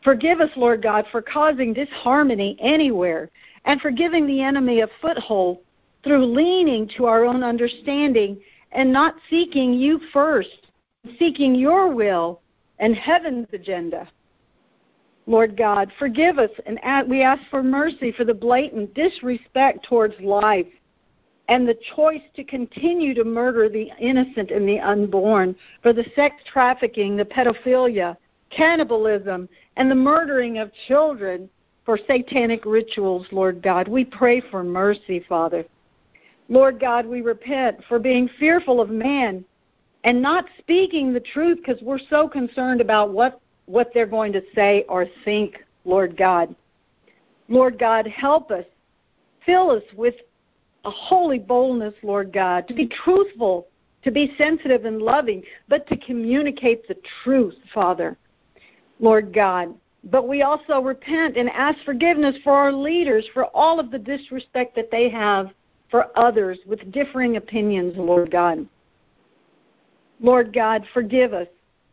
Forgive 0.05 0.39
us, 0.39 0.51
Lord 0.55 0.83
God, 0.83 1.05
for 1.12 1.19
causing 1.19 1.74
disharmony 1.74 2.55
anywhere 2.62 3.31
and 3.65 3.81
for 3.81 3.89
giving 3.89 4.27
the 4.27 4.39
enemy 4.39 4.81
a 4.81 4.88
foothold 5.01 5.62
through 6.03 6.24
leaning 6.27 6.88
to 6.95 7.05
our 7.05 7.25
own 7.25 7.43
understanding 7.43 8.39
and 8.71 8.93
not 8.93 9.15
seeking 9.31 9.74
you 9.74 10.00
first, 10.13 10.67
seeking 11.17 11.55
your 11.55 11.91
will 11.91 12.41
and 12.77 12.95
heaven's 12.95 13.47
agenda. 13.51 14.07
Lord 15.25 15.57
God, 15.57 15.91
forgive 15.97 16.38
us, 16.38 16.51
and 16.67 16.79
we 17.09 17.24
ask 17.24 17.41
for 17.50 17.63
mercy 17.63 18.12
for 18.12 18.25
the 18.25 18.33
blatant 18.33 18.93
disrespect 18.93 19.85
towards 19.85 20.13
life 20.21 20.67
and 21.50 21.67
the 21.67 21.79
choice 21.95 22.21
to 22.35 22.43
continue 22.43 23.15
to 23.15 23.24
murder 23.24 23.69
the 23.69 23.89
innocent 24.00 24.51
and 24.51 24.69
the 24.69 24.79
unborn, 24.79 25.55
for 25.81 25.93
the 25.93 26.05
sex 26.15 26.35
trafficking, 26.45 27.17
the 27.17 27.25
pedophilia, 27.25 28.15
cannibalism, 28.55 29.50
and 29.77 29.89
the 29.89 29.95
murdering 29.95 30.59
of 30.59 30.71
children 30.88 31.50
for 31.85 32.00
satanic 32.07 32.65
rituals, 32.65 33.27
Lord 33.31 33.62
God. 33.62 33.88
We 33.88 34.05
pray 34.05 34.41
for 34.50 34.63
mercy, 34.63 35.24
Father. 35.27 35.65
Lord 36.50 36.79
God, 36.79 37.05
we 37.05 37.21
repent 37.21 37.77
for 37.88 38.00
being 38.00 38.29
fearful 38.39 38.81
of 38.81 38.89
man 38.89 39.43
and 40.03 40.21
not 40.21 40.45
speaking 40.59 41.12
the 41.12 41.19
truth 41.19 41.57
because 41.57 41.81
we're 41.81 42.00
so 42.09 42.27
concerned 42.27 42.81
about 42.81 43.12
what, 43.12 43.41
what 43.65 43.91
they're 43.93 44.05
going 44.05 44.31
to 44.33 44.43
say 44.53 44.85
or 44.88 45.07
think, 45.24 45.57
Lord 45.83 46.15
God. 46.15 46.55
Lord 47.47 47.79
God, 47.79 48.07
help 48.07 48.51
us. 48.51 48.65
Fill 49.45 49.71
us 49.71 49.83
with 49.95 50.15
a 50.85 50.91
holy 50.91 51.39
boldness, 51.39 51.93
Lord 52.03 52.31
God, 52.31 52.67
to 52.67 52.74
be 52.74 52.88
truthful, 52.88 53.67
to 54.03 54.12
be 54.12 54.33
sensitive 54.38 54.85
and 54.85 55.01
loving, 55.01 55.43
but 55.67 55.88
to 55.88 55.97
communicate 55.97 56.88
the 56.88 56.97
truth, 57.24 57.55
Father, 57.74 58.17
Lord 58.99 59.33
God. 59.33 59.73
But 60.05 60.27
we 60.27 60.43
also 60.43 60.79
repent 60.79 61.35
and 61.35 61.49
ask 61.49 61.77
forgiveness 61.83 62.35
for 62.43 62.53
our 62.53 62.71
leaders 62.71 63.25
for 63.33 63.45
all 63.45 63.79
of 63.79 63.91
the 63.91 63.99
disrespect 63.99 64.75
that 64.75 64.91
they 64.91 65.09
have 65.09 65.49
for 65.89 66.07
others 66.17 66.59
with 66.65 66.91
differing 66.91 67.37
opinions, 67.37 67.93
Lord 67.97 68.31
God. 68.31 68.67
Lord 70.19 70.53
God, 70.53 70.85
forgive 70.93 71.33
us. 71.33 71.47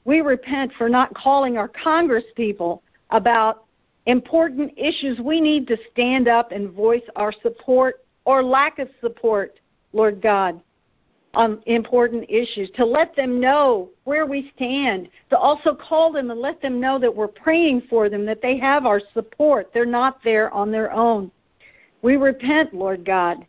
We 0.05 0.21
repent 0.21 0.73
for 0.77 0.89
not 0.89 1.15
calling 1.15 1.57
our 1.57 1.69
Congress 1.69 2.25
people 2.37 2.83
about 3.11 3.65
important 4.07 4.73
issues 4.77 5.19
we 5.21 5.41
need 5.41 5.67
to 5.69 5.77
stand 5.93 6.29
up 6.29 6.53
and 6.53 6.71
voice 6.71 7.03
our 7.17 7.33
support 7.43 8.05
or 8.25 8.43
lack 8.43 8.79
of 8.79 8.89
support, 9.01 9.59
Lord 9.93 10.21
God, 10.21 10.61
on 11.35 11.63
important 11.67 12.27
issues, 12.29 12.71
to 12.75 12.85
let 12.85 13.17
them 13.17 13.41
know 13.41 13.89
where 14.05 14.27
we 14.27 14.53
stand, 14.55 15.09
to 15.31 15.39
also 15.39 15.75
call 15.75 16.13
them 16.13 16.31
and 16.31 16.41
let 16.41 16.61
them 16.61 16.81
know 16.81 16.99
that 16.99 17.15
we're 17.15 17.29
praying 17.29 17.83
for 17.89 18.09
them, 18.09 18.27
that 18.27 18.43
they 18.43 18.59
have 18.59 18.85
our 18.85 19.01
support. 19.15 19.71
They're 19.73 19.87
not 19.87 20.23
there 20.23 20.51
on 20.53 20.71
their 20.71 20.93
own. 20.93 21.31
We 22.03 22.17
repent, 22.17 22.75
Lord 22.75 23.05
God, 23.05 23.47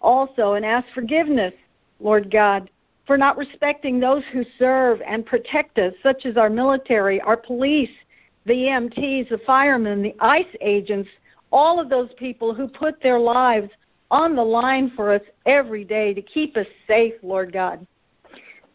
also 0.00 0.54
and 0.54 0.64
ask 0.64 0.88
forgiveness, 0.92 1.54
Lord 2.00 2.30
God, 2.30 2.68
for 3.06 3.16
not 3.16 3.36
respecting 3.36 4.00
those 4.00 4.24
who 4.32 4.44
serve 4.58 5.00
and 5.06 5.26
protect 5.26 5.78
us, 5.78 5.94
such 6.02 6.26
as 6.26 6.36
our 6.36 6.50
military, 6.50 7.20
our 7.20 7.36
police, 7.36 7.90
the 8.46 8.54
EMTs, 8.54 9.28
the 9.28 9.40
firemen, 9.46 10.02
the 10.02 10.14
ICE 10.20 10.56
agents, 10.60 11.10
all 11.52 11.78
of 11.78 11.88
those 11.88 12.10
people 12.16 12.54
who 12.54 12.66
put 12.66 13.00
their 13.02 13.18
lives 13.18 13.70
on 14.10 14.34
the 14.34 14.42
line 14.42 14.92
for 14.96 15.12
us 15.12 15.22
every 15.46 15.84
day 15.84 16.12
to 16.14 16.22
keep 16.22 16.56
us 16.56 16.66
safe, 16.86 17.14
Lord 17.22 17.52
God. 17.52 17.86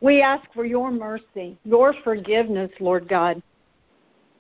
We 0.01 0.22
ask 0.22 0.46
for 0.54 0.65
your 0.65 0.92
mercy, 0.92 1.58
your 1.63 1.94
forgiveness, 2.04 2.72
Lord 2.80 3.08
God. 3.08 3.42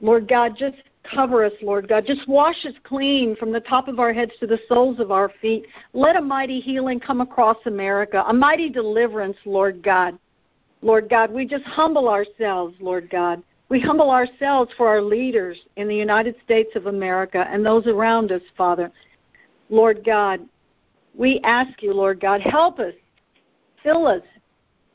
Lord 0.01 0.27
God, 0.27 0.55
just 0.57 0.77
cover 1.03 1.45
us, 1.45 1.53
Lord 1.61 1.87
God. 1.87 2.05
Just 2.05 2.27
wash 2.27 2.65
us 2.65 2.73
clean 2.83 3.35
from 3.35 3.51
the 3.51 3.59
top 3.61 3.87
of 3.87 3.99
our 3.99 4.13
heads 4.13 4.31
to 4.39 4.47
the 4.47 4.59
soles 4.67 4.99
of 4.99 5.11
our 5.11 5.31
feet. 5.41 5.65
Let 5.93 6.15
a 6.15 6.21
mighty 6.21 6.59
healing 6.59 6.99
come 6.99 7.21
across 7.21 7.57
America, 7.65 8.23
a 8.27 8.33
mighty 8.33 8.69
deliverance, 8.69 9.37
Lord 9.45 9.81
God. 9.83 10.17
Lord 10.81 11.09
God, 11.09 11.31
we 11.31 11.45
just 11.45 11.63
humble 11.63 12.09
ourselves, 12.09 12.75
Lord 12.79 13.09
God. 13.09 13.41
We 13.69 13.79
humble 13.79 14.11
ourselves 14.11 14.71
for 14.77 14.87
our 14.87 15.01
leaders 15.01 15.57
in 15.77 15.87
the 15.87 15.95
United 15.95 16.35
States 16.43 16.75
of 16.75 16.85
America 16.85 17.47
and 17.49 17.65
those 17.65 17.87
around 17.87 18.31
us, 18.31 18.43
Father. 18.55 18.91
Lord 19.69 20.03
God, 20.05 20.41
we 21.17 21.39
ask 21.43 21.81
you, 21.81 21.93
Lord 21.93 22.19
God, 22.19 22.41
help 22.41 22.79
us, 22.79 22.93
fill 23.81 24.07
us, 24.07 24.21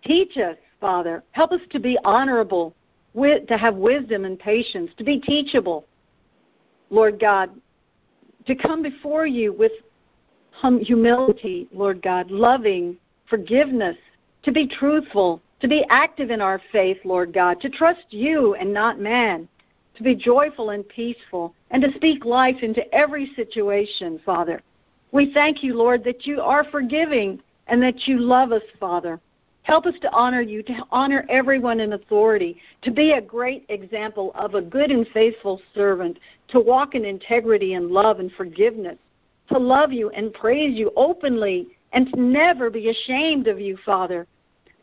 teach 0.04 0.36
us, 0.36 0.56
Father. 0.80 1.22
Help 1.32 1.52
us 1.52 1.60
to 1.70 1.80
be 1.80 1.98
honorable, 2.04 2.74
to 3.14 3.56
have 3.58 3.74
wisdom 3.76 4.24
and 4.24 4.38
patience, 4.38 4.90
to 4.98 5.04
be 5.04 5.18
teachable, 5.18 5.84
Lord 6.90 7.18
God, 7.18 7.50
to 8.46 8.54
come 8.54 8.82
before 8.82 9.26
you 9.26 9.52
with 9.52 9.72
humility, 10.82 11.68
Lord 11.72 12.02
God, 12.02 12.30
loving, 12.30 12.96
forgiveness, 13.28 13.96
to 14.42 14.52
be 14.52 14.66
truthful, 14.66 15.40
to 15.60 15.68
be 15.68 15.84
active 15.90 16.30
in 16.30 16.40
our 16.40 16.60
faith, 16.72 16.98
Lord 17.04 17.32
God, 17.32 17.60
to 17.60 17.68
trust 17.68 18.06
you 18.10 18.54
and 18.54 18.72
not 18.72 18.98
man, 18.98 19.48
to 19.96 20.02
be 20.02 20.14
joyful 20.14 20.70
and 20.70 20.88
peaceful, 20.88 21.54
and 21.70 21.82
to 21.82 21.92
speak 21.94 22.24
life 22.24 22.62
into 22.62 22.82
every 22.94 23.32
situation, 23.36 24.20
Father. 24.24 24.62
We 25.12 25.32
thank 25.32 25.62
you, 25.62 25.74
Lord, 25.74 26.04
that 26.04 26.26
you 26.26 26.40
are 26.40 26.64
forgiving 26.64 27.40
and 27.66 27.82
that 27.82 28.06
you 28.06 28.18
love 28.18 28.52
us, 28.52 28.62
Father. 28.78 29.20
Help 29.62 29.86
us 29.86 29.94
to 30.00 30.10
honor 30.12 30.40
you, 30.40 30.62
to 30.62 30.84
honor 30.90 31.26
everyone 31.28 31.80
in 31.80 31.92
authority, 31.92 32.56
to 32.82 32.90
be 32.90 33.12
a 33.12 33.20
great 33.20 33.66
example 33.68 34.32
of 34.34 34.54
a 34.54 34.62
good 34.62 34.90
and 34.90 35.06
faithful 35.08 35.60
servant, 35.74 36.18
to 36.48 36.60
walk 36.60 36.94
in 36.94 37.04
integrity 37.04 37.74
and 37.74 37.90
love 37.90 38.20
and 38.20 38.32
forgiveness, 38.32 38.96
to 39.48 39.58
love 39.58 39.92
you 39.92 40.10
and 40.10 40.32
praise 40.32 40.78
you 40.78 40.90
openly, 40.96 41.68
and 41.92 42.10
to 42.12 42.20
never 42.20 42.70
be 42.70 42.88
ashamed 42.88 43.48
of 43.48 43.60
you, 43.60 43.76
Father. 43.84 44.26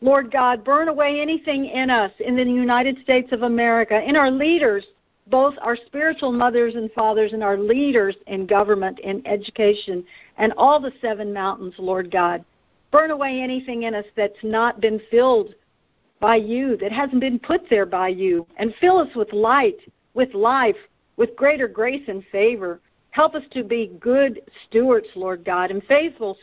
Lord 0.00 0.30
God, 0.30 0.62
burn 0.62 0.88
away 0.88 1.20
anything 1.20 1.66
in 1.66 1.90
us, 1.90 2.12
in 2.20 2.36
the 2.36 2.44
United 2.44 2.98
States 3.02 3.32
of 3.32 3.42
America, 3.42 4.00
in 4.00 4.14
our 4.14 4.30
leaders, 4.30 4.86
both 5.30 5.54
our 5.60 5.76
spiritual 5.76 6.32
mothers 6.32 6.74
and 6.74 6.90
fathers 6.92 7.32
and 7.32 7.42
our 7.42 7.58
leaders 7.58 8.16
in 8.26 8.46
government, 8.46 8.98
in 9.00 9.26
education, 9.26 10.04
and 10.36 10.52
all 10.56 10.80
the 10.80 10.92
seven 11.00 11.32
mountains, 11.32 11.74
Lord 11.78 12.10
God. 12.10 12.44
Burn 12.90 13.10
away 13.10 13.40
anything 13.40 13.82
in 13.82 13.94
us 13.94 14.06
that's 14.16 14.42
not 14.42 14.80
been 14.80 15.00
filled 15.10 15.54
by 16.20 16.36
you, 16.36 16.76
that 16.78 16.92
hasn't 16.92 17.20
been 17.20 17.38
put 17.38 17.68
there 17.68 17.86
by 17.86 18.08
you, 18.08 18.46
and 18.56 18.74
fill 18.80 18.98
us 18.98 19.14
with 19.14 19.32
light, 19.32 19.78
with 20.14 20.32
life, 20.34 20.76
with 21.16 21.36
greater 21.36 21.68
grace 21.68 22.08
and 22.08 22.24
favor. 22.32 22.80
Help 23.10 23.34
us 23.34 23.44
to 23.50 23.62
be 23.62 23.92
good 24.00 24.40
stewards, 24.66 25.08
Lord 25.14 25.44
God, 25.44 25.70
and 25.70 25.82
faithful 25.84 26.38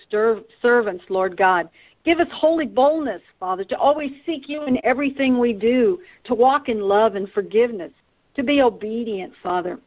servants, 0.62 1.04
Lord 1.10 1.38
God. 1.38 1.70
Give 2.04 2.20
us 2.20 2.28
holy 2.32 2.68
boldness, 2.68 3.22
Father, 3.40 3.64
to 3.66 3.78
always 3.78 4.12
seek 4.26 4.48
you 4.48 4.64
in 4.64 4.80
everything 4.86 5.40
we 5.40 5.54
do, 5.54 6.00
to 6.26 6.36
walk 6.36 6.70
in 6.70 6.80
love 6.80 7.16
and 7.16 7.30
forgiveness 7.32 7.92
to 8.36 8.44
be 8.44 8.62
obedient, 8.62 9.34
Father. 9.42 9.80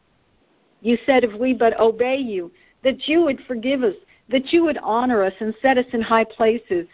You 0.80 0.98
said 1.06 1.24
if 1.24 1.38
we 1.38 1.54
but 1.54 1.78
obey 1.78 2.16
you, 2.16 2.50
that 2.84 3.08
you 3.08 3.22
would 3.22 3.40
forgive 3.46 3.82
us, 3.82 3.94
that 4.28 4.52
you 4.52 4.64
would 4.64 4.78
honor 4.78 5.24
us 5.24 5.32
and 5.40 5.54
set 5.60 5.78
us 5.78 5.86
in 5.92 6.00
high 6.00 6.24
places. 6.24 6.86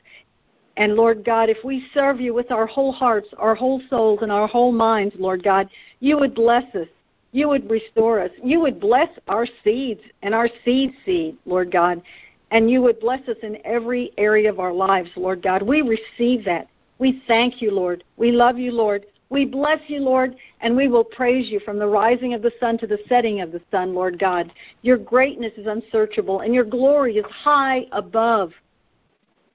And 0.76 0.94
Lord 0.94 1.25
God, 1.25 1.50
if 1.50 1.58
we 1.64 1.87
serve 1.92 2.20
you 2.20 2.34
with 2.34 2.50
our 2.50 2.66
whole 2.66 2.92
hearts, 2.92 3.28
our 3.38 3.54
whole 3.54 3.80
souls, 3.88 4.20
and 4.23 4.32
our 4.32 4.49
whole 4.49 4.73
minds, 4.73 5.14
Lord 5.18 5.42
God, 5.42 5.68
you 6.00 6.18
would 6.18 6.34
bless 6.34 6.64
us. 6.75 6.88
You 7.32 7.49
would 7.49 7.68
restore 7.68 8.20
us. 8.20 8.30
You 8.42 8.61
would 8.61 8.80
bless 8.80 9.08
our 9.28 9.46
seeds 9.62 10.00
and 10.23 10.34
our 10.34 10.49
seed 10.64 10.94
seed, 11.04 11.37
Lord 11.46 11.70
God. 11.70 12.00
And 12.50 12.70
you 12.70 12.80
would 12.82 13.00
bless 13.00 13.26
us 13.28 13.37
in 13.42 13.58
every 13.64 14.12
area 14.18 14.49
of 14.49 14.61
our 14.61 14.73
lives, 14.73 15.11
Lord 15.16 15.42
God. 15.42 15.62
We 15.62 15.82
receive 15.82 16.44
that. 16.44 16.68
We 16.99 17.23
thank 17.26 17.61
you, 17.61 17.73
Lord. 17.73 18.04
We 18.16 18.30
love 18.30 18.58
you, 18.58 18.70
Lord. 18.70 19.06
We 19.34 19.44
bless 19.44 19.80
you, 19.88 19.98
Lord, 19.98 20.36
and 20.60 20.76
we 20.76 20.86
will 20.86 21.02
praise 21.02 21.50
you 21.50 21.58
from 21.58 21.76
the 21.76 21.88
rising 21.88 22.34
of 22.34 22.40
the 22.40 22.52
sun 22.60 22.78
to 22.78 22.86
the 22.86 23.00
setting 23.08 23.40
of 23.40 23.50
the 23.50 23.60
sun, 23.68 23.92
Lord 23.92 24.16
God. 24.16 24.52
Your 24.82 24.96
greatness 24.96 25.52
is 25.56 25.66
unsearchable, 25.66 26.42
and 26.42 26.54
your 26.54 26.62
glory 26.62 27.16
is 27.16 27.24
high 27.26 27.86
above 27.90 28.52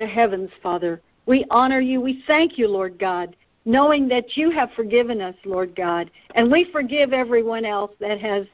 the 0.02 0.06
heavens, 0.06 0.50
Father. 0.62 1.02
We 1.28 1.46
honor 1.50 1.80
you. 1.80 2.02
We 2.02 2.26
thank 2.28 2.58
you, 2.58 2.68
Lord 2.68 3.00
God, 3.00 3.38
knowing 3.64 4.10
that 4.10 4.36
you 4.36 4.52
have 4.52 4.70
forgiven 4.76 5.22
us, 5.22 5.36
Lord 5.46 5.78
God, 5.78 6.12
and 6.36 6.52
we 6.52 6.70
forgive 6.74 7.14
everyone 7.14 7.64
else 7.64 7.92
that 8.02 8.20
has 8.20 8.46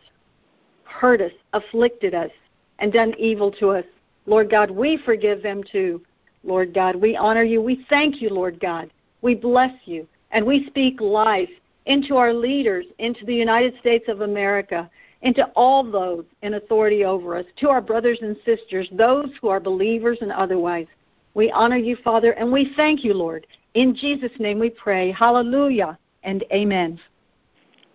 hurt 0.84 1.22
us, 1.22 1.34
afflicted 1.54 2.14
us, 2.14 2.30
and 2.78 2.94
done 2.94 3.16
evil 3.18 3.52
to 3.54 3.70
us. 3.70 3.86
Lord 4.28 4.52
God, 4.52 4.70
we 4.70 4.98
forgive 5.04 5.42
them 5.42 5.64
too. 5.64 6.04
Lord 6.44 6.72
God, 6.72 6.96
we 6.96 7.18
honor 7.18 7.42
you. 7.42 7.64
We 7.64 7.84
thank 7.90 8.22
you, 8.22 8.30
Lord 8.30 8.60
God. 8.60 8.92
We 9.24 9.34
bless 9.34 9.74
you. 9.86 10.08
And 10.36 10.46
we 10.46 10.68
speak 10.68 11.00
life 11.00 11.50
into 11.86 12.18
our 12.18 12.34
leaders, 12.34 12.86
into 13.00 13.26
the 13.26 13.34
United 13.34 13.80
States 13.80 14.10
of 14.10 14.20
America, 14.20 14.90
into 15.22 15.46
all 15.56 15.90
those 15.90 16.26
in 16.42 16.56
authority 16.56 17.06
over 17.06 17.38
us, 17.38 17.46
to 17.62 17.70
our 17.70 17.80
brothers 17.80 18.20
and 18.22 18.36
sisters, 18.44 18.90
those 18.92 19.30
who 19.40 19.48
are 19.48 19.62
believers 19.62 20.18
and 20.20 20.34
otherwise. 20.34 20.88
We 21.36 21.52
honor 21.52 21.78
you, 21.78 21.96
Father, 22.04 22.34
and 22.34 22.52
we 22.52 22.74
thank 22.76 23.06
you, 23.06 23.14
Lord. 23.14 23.48
In 23.76 23.96
Jesus' 23.96 24.32
name 24.38 24.60
we 24.60 24.70
pray. 24.70 25.10
Hallelujah 25.10 25.98
and 26.24 26.44
amen. 26.52 27.00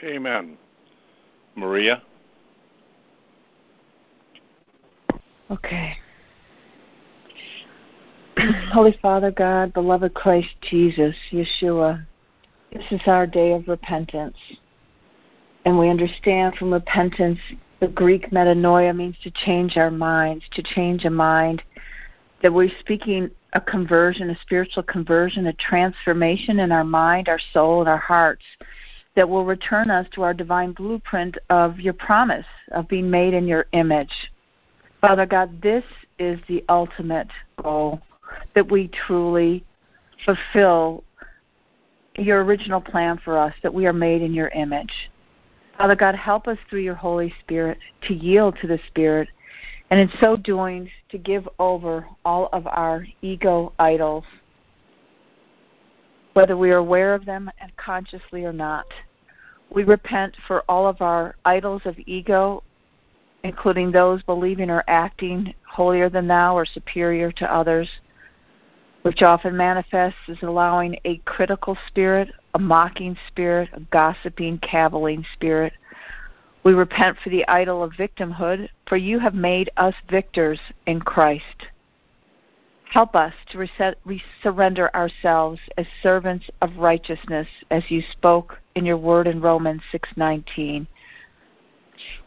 Amen. 0.02 0.56
Maria? 1.56 2.02
Okay. 5.50 5.92
Holy 8.73 8.99
Father 9.02 9.30
God, 9.30 9.75
beloved 9.75 10.14
Christ 10.14 10.49
Jesus, 10.62 11.14
Yeshua, 11.30 12.06
this 12.72 12.84
is 12.90 13.00
our 13.06 13.26
day 13.26 13.52
of 13.52 13.68
repentance. 13.68 14.36
And 15.64 15.78
we 15.78 15.88
understand 15.88 16.54
from 16.54 16.72
repentance 16.72 17.38
the 17.80 17.88
Greek 17.88 18.30
metanoia 18.30 18.94
means 18.94 19.16
to 19.22 19.30
change 19.30 19.76
our 19.76 19.90
minds, 19.90 20.44
to 20.52 20.62
change 20.62 21.04
a 21.04 21.10
mind, 21.10 21.62
that 22.42 22.52
we're 22.52 22.70
speaking 22.80 23.30
a 23.52 23.60
conversion, 23.60 24.30
a 24.30 24.38
spiritual 24.40 24.82
conversion, 24.84 25.46
a 25.46 25.52
transformation 25.54 26.60
in 26.60 26.70
our 26.70 26.84
mind, 26.84 27.28
our 27.28 27.40
soul, 27.52 27.80
and 27.80 27.88
our 27.88 27.98
hearts 27.98 28.44
that 29.16 29.28
will 29.28 29.44
return 29.44 29.90
us 29.90 30.06
to 30.12 30.22
our 30.22 30.32
divine 30.32 30.72
blueprint 30.72 31.36
of 31.48 31.80
your 31.80 31.92
promise 31.92 32.46
of 32.72 32.86
being 32.88 33.10
made 33.10 33.34
in 33.34 33.46
your 33.46 33.66
image. 33.72 34.30
Father 35.00 35.26
God, 35.26 35.60
this 35.60 35.84
is 36.18 36.38
the 36.48 36.64
ultimate 36.68 37.28
goal 37.60 38.00
that 38.54 38.70
we 38.70 38.88
truly 38.88 39.64
fulfill 40.24 41.02
your 42.20 42.44
original 42.44 42.80
plan 42.80 43.18
for 43.24 43.38
us, 43.38 43.54
that 43.62 43.72
we 43.72 43.86
are 43.86 43.92
made 43.92 44.22
in 44.22 44.34
your 44.34 44.48
image. 44.48 45.10
Father 45.78 45.96
God, 45.96 46.14
help 46.14 46.46
us 46.46 46.58
through 46.68 46.80
your 46.80 46.94
Holy 46.94 47.32
Spirit 47.40 47.78
to 48.02 48.14
yield 48.14 48.56
to 48.60 48.66
the 48.66 48.78
Spirit, 48.88 49.28
and 49.90 49.98
in 49.98 50.10
so 50.20 50.36
doing, 50.36 50.90
to 51.08 51.18
give 51.18 51.48
over 51.58 52.06
all 52.24 52.48
of 52.52 52.66
our 52.66 53.06
ego 53.22 53.72
idols, 53.78 54.24
whether 56.34 56.56
we 56.56 56.70
are 56.70 56.76
aware 56.76 57.14
of 57.14 57.24
them 57.24 57.50
and 57.60 57.76
consciously 57.76 58.44
or 58.44 58.52
not. 58.52 58.86
We 59.70 59.84
repent 59.84 60.36
for 60.46 60.62
all 60.68 60.86
of 60.86 61.00
our 61.00 61.34
idols 61.44 61.82
of 61.84 61.96
ego, 62.06 62.62
including 63.42 63.90
those 63.90 64.22
believing 64.24 64.68
or 64.68 64.84
acting 64.86 65.54
holier 65.66 66.10
than 66.10 66.28
thou 66.28 66.56
or 66.56 66.66
superior 66.66 67.32
to 67.32 67.52
others, 67.52 67.88
which 69.02 69.23
often 69.23 69.57
manifests 69.57 70.28
as 70.28 70.37
allowing 70.42 70.97
a 71.04 71.16
critical 71.19 71.76
spirit, 71.87 72.28
a 72.54 72.59
mocking 72.59 73.16
spirit, 73.28 73.71
a 73.73 73.80
gossiping, 73.80 74.59
caviling 74.59 75.25
spirit. 75.33 75.73
We 76.64 76.75
repent 76.75 77.16
for 77.23 77.30
the 77.30 77.47
idol 77.49 77.83
of 77.83 77.92
victimhood, 77.92 78.69
for 78.87 78.99
you 78.99 79.19
have 79.19 79.35
made 79.35 79.71
us 79.78 79.95
victors 80.11 80.61
in 80.87 81.00
Christ. 81.00 81.69
Help 82.90 83.14
us 83.14 83.33
to 83.52 83.66
surrender 84.42 84.95
ourselves 84.95 85.61
as 85.78 85.87
servants 86.02 86.50
of 86.61 86.76
righteousness, 86.76 87.47
as 87.71 87.88
you 87.88 88.02
spoke 88.12 88.59
in 88.75 88.85
your 88.85 88.99
word 88.99 89.26
in 89.26 89.40
Romans 89.40 89.83
6:19. 89.92 90.87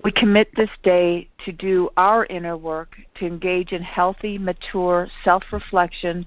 We 0.03 0.12
commit 0.12 0.56
this 0.56 0.70
day 0.82 1.27
to 1.46 1.51
do 1.51 1.89
our 1.98 2.25
inner 2.27 2.56
work, 2.56 2.96
to 3.15 3.25
engage 3.25 3.74
in 3.74 3.82
healthy, 3.82 4.38
mature 4.38 5.08
self-reflection 5.24 6.25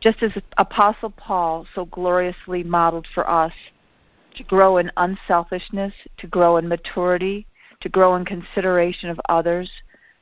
just 0.00 0.22
as 0.22 0.32
Apostle 0.58 1.10
Paul 1.10 1.66
so 1.74 1.86
gloriously 1.86 2.62
modeled 2.62 3.06
for 3.14 3.28
us 3.28 3.52
to 4.36 4.42
grow 4.44 4.78
in 4.78 4.90
unselfishness, 4.96 5.94
to 6.18 6.26
grow 6.26 6.56
in 6.56 6.68
maturity, 6.68 7.46
to 7.80 7.88
grow 7.88 8.16
in 8.16 8.24
consideration 8.24 9.10
of 9.10 9.20
others, 9.28 9.70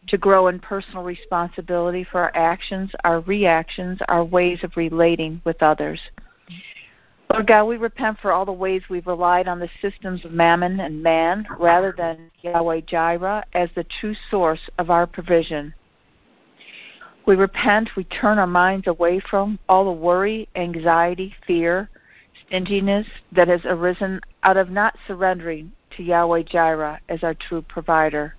to 0.09 0.19
grow 0.19 0.49
in 0.49 0.59
personal 0.59 1.02
responsibility 1.02 2.05
for 2.05 2.21
our 2.21 2.33
actions, 2.35 2.91
our 3.05 3.21
reactions, 3.21 3.99
our 4.09 4.25
ways 4.25 4.62
of 4.62 4.76
relating 4.76 5.41
with 5.45 5.62
others. 5.62 6.00
Lord 7.33 7.47
God, 7.47 7.64
we 7.64 7.76
repent 7.79 8.19
for 8.21 8.33
all 8.33 8.45
the 8.45 8.52
ways 8.52 8.83
we've 8.91 9.07
relied 9.07 9.49
on 9.49 9.59
the 9.59 9.71
systems 9.81 10.25
of 10.25 10.33
mammon 10.33 10.81
and 10.81 11.02
man 11.02 11.47
rather 11.59 11.95
than 11.97 12.31
Yahweh 12.43 12.83
Jireh 12.83 13.45
as 13.55 13.71
the 13.75 13.87
true 14.00 14.14
source 14.31 14.61
of 14.79 14.91
our 14.91 15.07
provision. 15.07 15.73
We 17.25 17.37
repent, 17.37 17.91
we 17.97 18.05
turn 18.05 18.38
our 18.38 18.47
minds 18.47 18.88
away 18.88 19.21
from 19.21 19.59
all 19.69 19.85
the 19.85 19.93
worry, 19.93 20.49
anxiety, 20.57 21.35
fear, 21.47 21.88
stinginess 22.47 23.07
that 23.31 23.49
has 23.49 23.61
arisen 23.64 24.21
out 24.43 24.57
of 24.57 24.71
not 24.71 24.97
surrendering 25.07 25.73
to 25.97 26.02
Yahweh 26.02 26.43
Jireh 26.43 26.99
as 27.09 27.23
our 27.23 27.35
true 27.35 27.62
provider. 27.62 28.35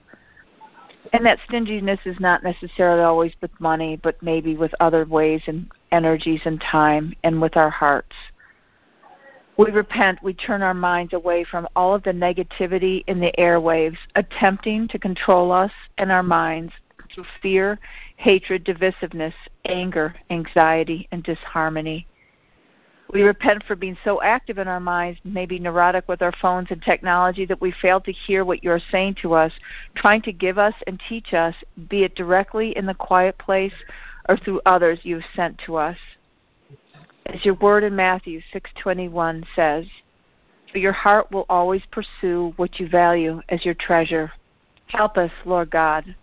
And 1.13 1.25
that 1.25 1.39
stinginess 1.47 1.99
is 2.05 2.19
not 2.19 2.43
necessarily 2.43 3.03
always 3.03 3.33
with 3.41 3.51
money, 3.59 3.99
but 4.01 4.21
maybe 4.21 4.57
with 4.57 4.73
other 4.79 5.05
ways 5.05 5.41
and 5.47 5.69
energies 5.91 6.41
and 6.45 6.59
time 6.59 7.13
and 7.23 7.41
with 7.41 7.55
our 7.55 7.69
hearts. 7.69 8.15
We 9.55 9.69
repent, 9.69 10.23
we 10.23 10.33
turn 10.33 10.63
our 10.63 10.73
minds 10.73 11.13
away 11.13 11.43
from 11.43 11.67
all 11.75 11.93
of 11.93 12.03
the 12.03 12.11
negativity 12.11 13.03
in 13.07 13.19
the 13.19 13.31
airwaves, 13.37 13.97
attempting 14.15 14.87
to 14.87 14.97
control 14.97 15.51
us 15.51 15.71
and 15.99 16.11
our 16.11 16.23
minds 16.23 16.73
through 17.13 17.25
fear, 17.41 17.79
hatred, 18.17 18.65
divisiveness, 18.65 19.33
anger, 19.65 20.15
anxiety, 20.29 21.07
and 21.11 21.23
disharmony. 21.23 22.07
We 23.11 23.21
repent 23.21 23.63
for 23.65 23.75
being 23.75 23.97
so 24.03 24.23
active 24.23 24.57
in 24.57 24.67
our 24.67 24.79
minds, 24.79 25.19
maybe 25.23 25.59
neurotic 25.59 26.07
with 26.07 26.23
our 26.23 26.31
phones 26.41 26.71
and 26.71 26.81
technology, 26.81 27.45
that 27.45 27.61
we 27.61 27.71
fail 27.71 28.01
to 28.01 28.11
hear 28.11 28.43
what 28.43 28.63
you're 28.63 28.81
saying 28.91 29.15
to 29.21 29.33
us, 29.33 29.51
trying 29.93 30.23
to 30.23 30.31
give 30.31 30.57
us 30.57 30.73
and 30.87 30.99
teach 31.07 31.33
us, 31.33 31.53
be 31.89 32.03
it 32.03 32.15
directly 32.15 32.75
in 32.75 32.87
the 32.87 32.93
quiet 32.95 33.37
place 33.37 33.73
or 34.27 34.37
through 34.37 34.61
others 34.65 34.99
you've 35.03 35.25
sent 35.35 35.59
to 35.59 35.75
us. 35.75 35.97
As 37.27 37.45
your 37.45 37.53
word 37.55 37.83
in 37.83 37.95
Matthew 37.95 38.41
6:21 38.51 39.45
says, 39.55 39.85
"For 40.71 40.79
your 40.79 40.91
heart 40.91 41.31
will 41.31 41.45
always 41.49 41.85
pursue 41.87 42.53
what 42.57 42.79
you 42.79 42.87
value 42.87 43.41
as 43.49 43.63
your 43.63 43.75
treasure." 43.75 44.31
Help 44.87 45.17
us, 45.17 45.31
Lord 45.45 45.69
God, 45.69 46.15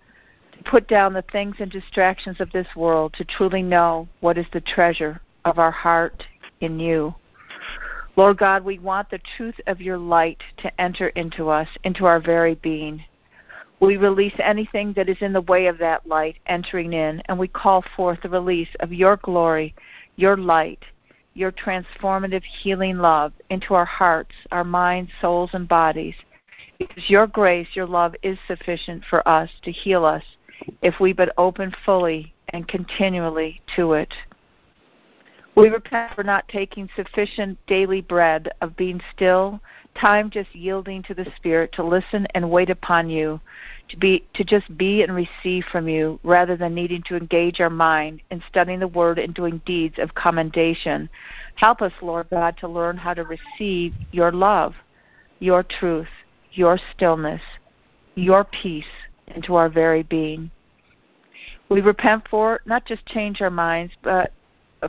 put 0.65 0.89
down 0.89 1.13
the 1.13 1.25
things 1.33 1.57
and 1.59 1.71
distractions 1.71 2.41
of 2.41 2.51
this 2.53 2.67
world 2.77 3.13
to 3.15 3.25
truly 3.25 3.63
know 3.63 4.09
what 4.21 4.39
is 4.39 4.47
the 4.53 4.61
treasure 4.61 5.21
of 5.45 5.59
our 5.59 5.71
heart 5.71 6.25
in 6.61 6.79
you. 6.79 7.15
Lord 8.17 8.39
God, 8.39 8.65
we 8.65 8.79
want 8.79 9.09
the 9.11 9.21
truth 9.37 9.55
of 9.67 9.81
your 9.81 9.97
light 9.97 10.43
to 10.59 10.81
enter 10.81 11.09
into 11.09 11.49
us, 11.49 11.69
into 11.85 12.07
our 12.07 12.21
very 12.21 12.55
being. 12.57 13.03
We 13.81 13.97
release 13.97 14.35
anything 14.39 14.93
that 14.95 15.09
is 15.09 15.17
in 15.21 15.33
the 15.33 15.41
way 15.43 15.67
of 15.67 15.79
that 15.79 16.07
light 16.07 16.37
entering 16.47 16.93
in, 16.93 17.23
and 17.27 17.39
we 17.39 17.49
call 17.49 17.83
forth 17.97 18.21
the 18.23 18.29
release 18.29 18.69
of 18.81 18.93
your 18.93 19.17
glory, 19.17 19.75
your 20.17 20.37
light, 20.37 20.85
your 21.33 21.53
transformative 21.53 22.43
healing 22.43 22.99
love 22.99 23.33
into 23.49 23.73
our 23.73 23.87
hearts, 23.87 24.35
our 24.53 24.65
minds, 24.65 25.11
souls, 25.21 25.51
and 25.55 25.67
bodies. 25.67 26.15
Because 26.79 27.09
your 27.09 27.27
grace, 27.27 27.69
your 27.73 27.87
love 27.87 28.15
is 28.23 28.39
sufficient 28.47 29.03
for 29.09 29.27
us 29.27 29.49
to 29.63 29.73
heal 29.73 30.05
us 30.05 30.25
if 30.83 31.01
we 31.01 31.13
but 31.13 31.33
open 31.39 31.73
fully 31.85 32.33
and 32.51 32.67
continually 32.69 33.61
to 33.77 33.95
it. 33.95 34.13
We 35.57 35.69
repent 35.69 36.15
for 36.15 36.23
not 36.23 36.49
taking 36.49 36.89
sufficient 36.95 37.59
daily 37.67 38.01
bread 38.01 38.51
of 38.61 38.77
being 38.77 39.01
still, 39.15 39.61
time 40.01 40.31
just 40.31 40.55
yielding 40.55 41.03
to 41.03 41.15
the 41.15 41.27
Spirit 41.37 41.73
to 41.73 41.83
listen 41.83 42.27
and 42.35 42.51
wait 42.51 42.71
upon 42.71 43.11
you, 43.11 43.41
to 43.89 43.97
be 43.97 44.25
to 44.35 44.45
just 44.45 44.75
be 44.79 45.03
and 45.03 45.15
receive 45.15 45.65
from 45.73 45.89
you, 45.89 46.21
rather 46.23 46.57
than 46.57 46.75
needing 46.75 47.03
to 47.09 47.17
engage 47.17 47.61
our 47.61 47.69
mind 47.69 48.23
in 48.31 48.43
studying 48.49 48.79
the 48.79 48.89
Word 48.89 49.19
and 49.19 49.35
doing 49.35 49.61
deeds 49.67 49.99
of 49.99 50.15
commendation. 50.15 51.11
Help 51.57 51.83
us, 51.83 51.93
Lord 52.01 52.31
God, 52.31 52.57
to 52.59 52.69
learn 52.69 52.97
how 52.97 53.13
to 53.13 53.25
receive 53.25 53.93
your 54.13 54.31
love, 54.31 54.75
your 55.41 55.65
truth, 55.65 56.09
your 56.53 56.79
stillness, 56.95 57.43
your 58.15 58.45
peace 58.45 58.85
into 59.35 59.55
our 59.55 59.69
very 59.69 60.03
being. 60.03 60.51
We 61.69 61.81
repent 61.81 62.27
for 62.29 62.61
not 62.67 62.85
just 62.85 63.07
change 63.07 63.41
our 63.41 63.51
minds, 63.51 63.95
but 64.03 64.33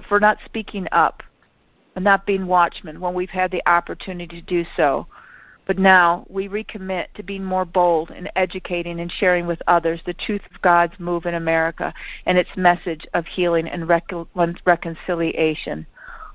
for 0.07 0.19
not 0.19 0.37
speaking 0.45 0.87
up 0.91 1.23
and 1.95 2.03
not 2.03 2.25
being 2.25 2.47
watchmen 2.47 2.99
when 2.99 3.13
we've 3.13 3.29
had 3.29 3.51
the 3.51 3.61
opportunity 3.67 4.39
to 4.39 4.47
do 4.47 4.65
so. 4.75 5.07
But 5.67 5.77
now 5.77 6.25
we 6.27 6.49
recommit 6.49 7.13
to 7.13 7.23
being 7.23 7.43
more 7.43 7.65
bold 7.65 8.11
in 8.11 8.27
educating 8.35 8.99
and 8.99 9.11
sharing 9.11 9.45
with 9.45 9.61
others 9.67 10.01
the 10.05 10.13
truth 10.13 10.41
of 10.53 10.61
God's 10.61 10.99
move 10.99 11.25
in 11.25 11.35
America 11.35 11.93
and 12.25 12.37
its 12.37 12.49
message 12.57 13.05
of 13.13 13.25
healing 13.27 13.67
and 13.67 13.87
reconciliation. 13.87 15.85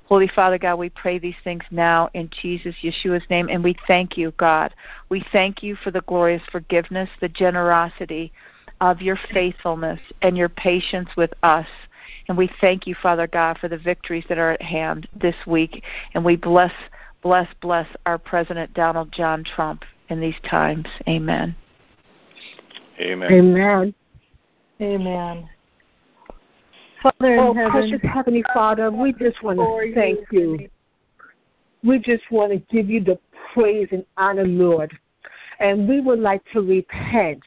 Holy 0.07 0.29
Father 0.29 0.57
God, 0.57 0.75
we 0.75 0.89
pray 0.89 1.19
these 1.19 1.35
things 1.43 1.63
now 1.69 2.09
in 2.13 2.29
Jesus, 2.41 2.73
Yeshua's 2.81 3.29
name, 3.29 3.49
and 3.49 3.61
we 3.61 3.75
thank 3.87 4.17
you, 4.17 4.33
God. 4.37 4.73
We 5.09 5.25
thank 5.33 5.61
you 5.61 5.75
for 5.75 5.91
the 5.91 5.99
glorious 6.01 6.41
forgiveness, 6.49 7.09
the 7.19 7.27
generosity 7.27 8.31
of 8.79 9.01
your 9.01 9.19
faithfulness 9.33 9.99
and 10.21 10.37
your 10.37 10.47
patience 10.47 11.09
with 11.17 11.33
us. 11.43 11.67
And 12.29 12.37
we 12.37 12.49
thank 12.61 12.87
you, 12.87 12.95
Father 12.95 13.27
God, 13.27 13.57
for 13.57 13.67
the 13.67 13.77
victories 13.77 14.23
that 14.29 14.37
are 14.37 14.51
at 14.51 14.61
hand 14.61 15.09
this 15.19 15.35
week. 15.45 15.83
And 16.13 16.23
we 16.23 16.37
bless, 16.37 16.73
bless, 17.21 17.49
bless 17.59 17.87
our 18.05 18.17
President 18.17 18.73
Donald 18.73 19.11
John 19.11 19.43
Trump 19.43 19.83
in 20.07 20.21
these 20.21 20.39
times. 20.49 20.87
Amen. 21.09 21.53
Amen. 23.01 23.33
Amen. 23.33 23.93
Amen. 24.81 25.49
Father 27.01 27.33
in 27.33 27.39
oh, 27.39 27.53
heaven, 27.53 27.71
precious 27.71 27.99
Heavenly 28.03 28.43
Father, 28.53 28.91
we 28.91 29.13
just 29.13 29.41
want 29.43 29.59
to 29.59 29.93
thank 29.93 30.19
you. 30.31 30.69
We 31.83 31.99
just 31.99 32.23
want 32.31 32.51
to 32.51 32.59
give 32.73 32.89
you 32.89 33.03
the 33.03 33.19
praise 33.53 33.87
and 33.91 34.05
honor, 34.17 34.45
Lord. 34.45 34.97
And 35.59 35.87
we 35.87 36.01
would 36.01 36.19
like 36.19 36.41
to 36.53 36.61
repent 36.61 37.43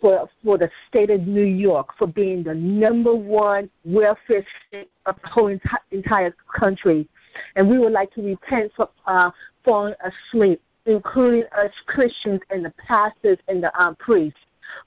for 0.00 0.28
for 0.44 0.58
the 0.58 0.70
state 0.88 1.10
of 1.10 1.26
New 1.26 1.44
York 1.44 1.88
for 1.98 2.06
being 2.06 2.42
the 2.42 2.54
number 2.54 3.14
one 3.14 3.70
welfare 3.84 4.44
state 4.68 4.90
of 5.06 5.16
the 5.22 5.28
whole 5.28 5.46
enti- 5.46 5.78
entire 5.90 6.34
country, 6.58 7.08
and 7.56 7.68
we 7.68 7.78
would 7.78 7.92
like 7.92 8.12
to 8.14 8.22
repent 8.22 8.72
for 8.76 8.88
uh, 9.06 9.30
falling 9.64 9.94
asleep 10.04 10.60
including 10.86 11.44
us 11.56 11.70
Christians 11.86 12.40
and 12.50 12.64
the 12.64 12.72
pastors 12.86 13.38
and 13.48 13.62
the 13.62 13.82
um, 13.82 13.96
priests 13.96 14.38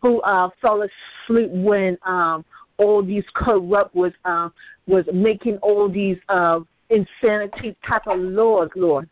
who 0.01 0.21
uh, 0.21 0.49
fell 0.61 0.83
asleep 0.83 1.49
when 1.51 1.97
um, 2.03 2.45
all 2.77 3.03
these 3.03 3.25
corrupt 3.33 3.95
was 3.95 4.13
uh, 4.25 4.49
was 4.87 5.05
making 5.13 5.57
all 5.57 5.89
these 5.89 6.17
uh, 6.29 6.59
insanity 6.89 7.75
type 7.87 8.07
of 8.07 8.19
laws, 8.19 8.69
Lord. 8.75 9.09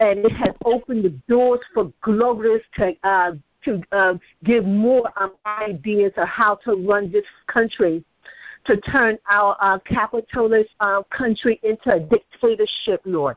And 0.00 0.24
it 0.24 0.32
has 0.32 0.54
opened 0.64 1.04
the 1.04 1.14
doors 1.28 1.60
for 1.74 1.92
globalists 2.04 2.62
to 2.76 2.94
uh, 3.04 3.32
to 3.64 3.80
uh, 3.92 4.14
give 4.44 4.64
more 4.64 5.10
um, 5.16 5.34
ideas 5.46 6.12
of 6.16 6.28
how 6.28 6.56
to 6.56 6.74
run 6.74 7.12
this 7.12 7.24
country, 7.46 8.04
to 8.64 8.76
turn 8.80 9.18
our 9.30 9.56
uh, 9.60 9.78
capitalist 9.80 10.70
uh, 10.80 11.02
country 11.16 11.60
into 11.62 11.94
a 11.94 12.00
dictatorship, 12.00 13.00
Lord. 13.04 13.36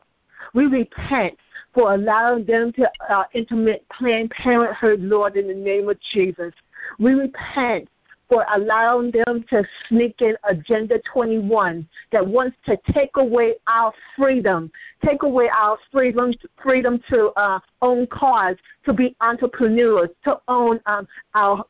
We 0.54 0.66
repent 0.66 1.38
for 1.72 1.94
allowing 1.94 2.44
them 2.44 2.72
to 2.72 2.90
uh, 3.08 3.24
implement 3.34 3.88
Planned 3.90 4.30
Parenthood, 4.30 5.00
Lord, 5.00 5.36
in 5.36 5.48
the 5.48 5.54
name 5.54 5.88
of 5.88 5.98
Jesus. 6.12 6.52
We 6.98 7.12
repent 7.12 7.88
for 8.28 8.44
allowing 8.54 9.12
them 9.12 9.44
to 9.50 9.64
sneak 9.88 10.20
in 10.20 10.36
Agenda 10.48 11.00
21 11.12 11.88
that 12.10 12.26
wants 12.26 12.56
to 12.66 12.76
take 12.92 13.16
away 13.16 13.54
our 13.66 13.92
freedom, 14.16 14.70
take 15.04 15.22
away 15.22 15.48
our 15.48 15.78
freedom, 15.92 16.32
freedom 16.60 17.00
to 17.08 17.28
uh, 17.36 17.60
own 17.82 18.06
cars, 18.08 18.56
to 18.84 18.92
be 18.92 19.14
entrepreneurs, 19.20 20.08
to 20.24 20.38
own 20.48 20.80
um, 20.86 21.06
our 21.34 21.64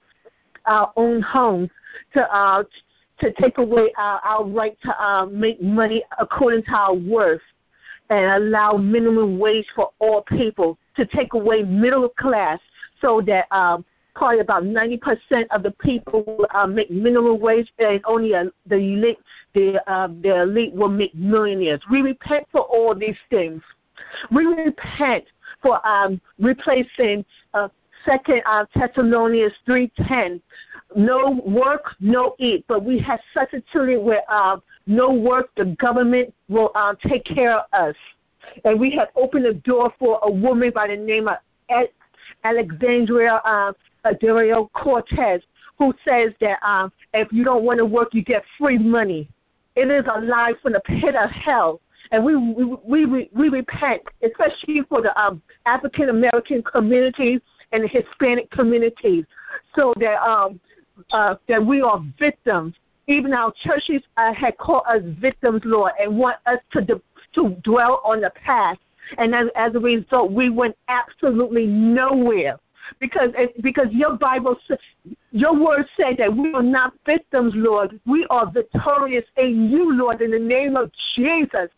our 0.64 0.92
own 0.97 1.23
homes, 1.23 1.71
to 2.14 2.35
uh, 2.35 2.64
to 3.21 3.33
take 3.33 3.59
away 3.59 3.92
our, 3.97 4.21
our 4.21 4.45
right 4.45 4.77
to 4.83 5.03
uh, 5.03 5.27
make 5.27 5.61
money 5.62 6.03
according 6.19 6.62
to 6.64 6.73
our 6.73 6.95
worth, 6.95 7.42
and 8.09 8.45
allow 8.45 8.73
minimum 8.73 9.38
wage 9.38 9.66
for 9.75 9.90
all 9.99 10.23
people, 10.23 10.79
to 10.97 11.05
take 11.07 11.35
away 11.35 11.62
middle 11.62 12.09
class, 12.09 12.59
so 13.01 13.21
that 13.21 13.47
um, 13.55 13.85
probably 14.16 14.40
about 14.40 14.64
90% 14.64 15.46
of 15.50 15.62
the 15.62 15.70
people 15.72 16.46
uh, 16.55 16.66
make 16.66 16.90
minimum 16.90 17.38
wage, 17.38 17.70
and 17.79 18.00
only 18.07 18.35
uh, 18.35 18.44
the 18.66 18.76
elite, 18.76 19.18
the 19.55 19.81
uh, 19.90 20.09
the 20.22 20.42
elite 20.42 20.74
will 20.74 20.88
make 20.88 21.14
millionaires. 21.14 21.81
We 21.90 22.00
repent 22.00 22.46
for 22.50 22.62
all 22.62 22.94
these 22.94 23.18
things. 23.31 23.62
We 24.33 24.46
repent 24.46 25.24
for 25.62 25.87
um, 25.87 26.20
replacing 26.38 27.24
uh, 27.55 27.68
Second 28.05 28.42
uh, 28.46 28.64
Thessalonians 28.74 29.52
three 29.66 29.92
ten. 30.09 30.40
No 30.94 31.42
work, 31.44 31.94
no 32.00 32.37
eat. 32.38 32.64
But 32.68 32.85
we 32.85 32.98
have 33.00 33.20
such 33.35 33.52
a 33.52 33.61
tyranny 33.72 33.98
where 33.98 34.22
uh, 34.29 34.59
no 34.87 35.12
work, 35.12 35.50
the 35.57 35.76
government 35.79 36.33
will 36.48 36.70
uh, 36.74 36.94
take 37.07 37.24
care 37.24 37.59
of 37.59 37.64
us. 37.72 37.96
And 38.64 38.81
we 38.81 38.94
have 38.96 39.09
opened 39.16 39.44
the 39.44 39.55
door 39.55 39.92
for 39.98 40.20
a 40.22 40.31
woman 40.31 40.70
by 40.74 40.88
the 40.88 40.96
name 40.96 41.29
of 41.29 41.37
Alexandria 42.44 43.40
uh, 43.44 43.72
Dario 44.14 44.71
Cortez, 44.75 45.42
who 45.79 45.95
says 46.07 46.33
that 46.40 46.59
um, 46.66 46.92
if 47.14 47.33
you 47.33 47.45
don't 47.45 47.64
want 47.64 47.79
to 47.79 47.85
work, 47.85 48.14
you 48.14 48.23
get 48.23 48.42
free 48.59 48.79
money. 48.79 49.29
It 49.75 49.90
is 49.90 50.05
a 50.12 50.21
lie 50.21 50.55
from 50.62 50.73
the 50.73 50.81
pit 50.81 51.14
of 51.14 51.31
hell. 51.31 51.81
And 52.12 52.25
we 52.25 52.37
we 52.37 53.05
we, 53.05 53.31
we 53.35 53.49
repent, 53.49 54.03
especially 54.23 54.83
for 54.88 55.03
the 55.03 55.19
um, 55.21 55.42
African 55.66 56.09
American 56.09 56.62
communities 56.62 57.40
and 57.73 57.83
the 57.83 57.88
Hispanic 57.88 58.51
communities, 58.51 59.25
so 59.75 59.92
that 59.99 60.23
um, 60.23 60.61
uh, 61.11 61.35
that 61.49 61.64
we 61.64 61.83
are 61.83 62.03
victims. 62.19 62.75
Even 63.09 63.33
our 63.33 63.53
churches 63.62 64.03
uh, 64.16 64.33
had 64.33 64.57
called 64.59 64.83
us 64.88 65.03
victims, 65.21 65.62
Lord, 65.64 65.92
and 66.01 66.16
want 66.16 66.38
us 66.47 66.59
to 66.73 66.81
de- 66.81 67.03
to 67.35 67.51
dwell 67.62 68.01
on 68.05 68.21
the 68.21 68.31
past. 68.31 68.81
And 69.19 69.35
as, 69.35 69.47
as 69.55 69.75
a 69.75 69.79
result, 69.79 70.33
we 70.33 70.51
went 70.51 70.77
absolutely 70.88 71.66
nowhere 71.66 72.59
because 73.01 73.31
because 73.61 73.87
your 73.90 74.16
Bible, 74.16 74.57
your 75.33 75.55
word 75.55 75.87
said 75.96 76.16
that 76.18 76.35
we 76.35 76.53
are 76.53 76.62
not 76.62 76.94
victims, 77.05 77.53
Lord. 77.57 78.01
We 78.07 78.27
are 78.31 78.51
victorious 78.51 79.25
in 79.37 79.70
you, 79.70 79.94
Lord, 79.96 80.22
in 80.22 80.31
the 80.31 80.38
name 80.38 80.77
of 80.77 80.90
Jesus. 81.14 81.68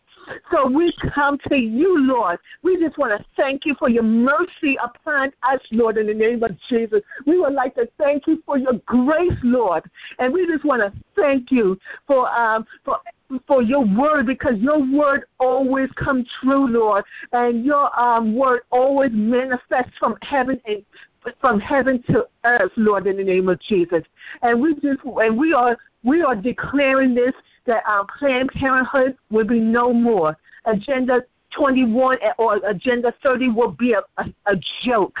So 0.51 0.67
we 0.69 0.93
come 1.13 1.37
to 1.49 1.55
you, 1.55 1.99
Lord. 1.99 2.39
We 2.63 2.77
just 2.79 2.97
want 2.97 3.17
to 3.19 3.25
thank 3.35 3.65
you 3.65 3.75
for 3.75 3.89
your 3.89 4.03
mercy 4.03 4.77
upon 4.83 5.31
us, 5.43 5.59
Lord, 5.71 5.97
in 5.97 6.07
the 6.07 6.13
name 6.13 6.43
of 6.43 6.51
Jesus. 6.69 7.01
We 7.25 7.39
would 7.39 7.53
like 7.53 7.75
to 7.75 7.87
thank 7.97 8.27
you 8.27 8.41
for 8.45 8.57
your 8.57 8.73
grace, 8.85 9.37
Lord. 9.43 9.83
And 10.19 10.33
we 10.33 10.45
just 10.47 10.65
want 10.65 10.81
to 10.81 10.93
thank 11.15 11.51
you 11.51 11.79
for 12.07 12.29
um, 12.29 12.65
for 12.83 12.99
for 13.47 13.61
your 13.61 13.85
word 13.85 14.25
because 14.25 14.57
your 14.57 14.79
word 14.79 15.25
always 15.39 15.89
comes 15.91 16.27
true, 16.41 16.67
Lord, 16.67 17.03
and 17.31 17.63
your 17.63 17.97
um, 17.99 18.35
word 18.35 18.61
always 18.71 19.11
manifests 19.13 19.97
from 19.99 20.15
heaven 20.21 20.59
and 20.65 20.83
from 21.39 21.59
heaven 21.59 22.03
to 22.03 22.27
earth, 22.45 22.71
Lord, 22.75 23.07
in 23.07 23.17
the 23.17 23.23
name 23.23 23.49
of 23.49 23.59
Jesus. 23.59 24.03
And 24.41 24.61
we 24.61 24.73
just 24.75 24.99
and 25.03 25.37
we 25.37 25.53
are 25.53 25.77
we 26.03 26.21
are 26.21 26.35
declaring 26.35 27.13
this 27.13 27.33
that 27.65 27.83
our 27.85 28.05
Planned 28.17 28.49
Parenthood 28.51 29.17
will 29.29 29.45
be 29.45 29.59
no 29.59 29.93
more. 29.93 30.37
Agenda 30.65 31.21
21 31.51 32.17
or 32.37 32.57
Agenda 32.67 33.13
30 33.23 33.49
will 33.49 33.71
be 33.71 33.93
a, 33.93 34.01
a, 34.17 34.25
a 34.45 34.55
joke. 34.83 35.17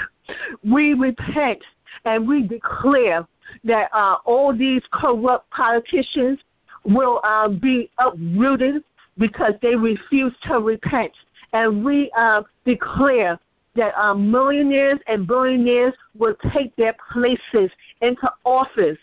We 0.63 0.93
repent 0.93 1.63
and 2.05 2.27
we 2.27 2.43
declare 2.43 3.27
that 3.63 3.89
uh, 3.93 4.17
all 4.25 4.55
these 4.55 4.83
corrupt 4.91 5.49
politicians 5.49 6.39
will 6.85 7.19
uh, 7.23 7.47
be 7.49 7.89
uprooted 7.97 8.83
because 9.17 9.53
they 9.61 9.75
refuse 9.75 10.33
to 10.43 10.59
repent. 10.59 11.11
And 11.51 11.83
we 11.83 12.11
uh, 12.17 12.43
declare 12.65 13.39
that 13.79 13.97
uh, 13.97 14.13
millionaires 14.13 14.99
and 15.07 15.25
billionaires 15.25 15.93
will 16.17 16.35
take 16.53 16.75
their 16.75 16.93
places 17.11 17.71
into 18.01 18.29
office, 18.43 18.97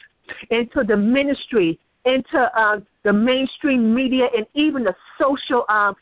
into 0.50 0.84
the 0.84 0.96
ministry, 0.96 1.80
into 2.04 2.38
uh, 2.38 2.80
the 3.02 3.12
mainstream 3.12 3.94
media, 3.94 4.28
and 4.36 4.46
even 4.52 4.84
the 4.84 4.94
social 5.18 5.64
uh, 5.70 5.94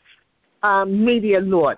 uh, 0.61 0.83
media, 0.83 1.39
Lord. 1.39 1.77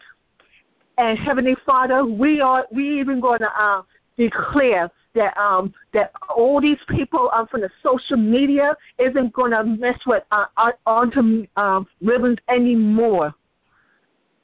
And 0.97 1.19
Heavenly 1.19 1.55
Father, 1.67 2.03
we 2.03 2.41
are 2.41 2.65
we 2.71 2.99
even 2.99 3.19
going 3.19 3.39
to 3.39 3.61
uh, 3.61 3.83
declare 4.17 4.89
that 5.13 5.37
um, 5.37 5.71
that 5.93 6.11
all 6.35 6.59
these 6.59 6.79
people 6.89 7.29
um, 7.31 7.45
from 7.45 7.61
the 7.61 7.69
social 7.83 8.17
media 8.17 8.75
isn't 8.97 9.33
going 9.33 9.51
to 9.51 9.63
mess 9.63 9.99
with 10.07 10.23
uh, 10.31 10.45
onto 10.87 11.45
um, 11.57 11.85
ribbons 12.01 12.39
anymore. 12.49 13.35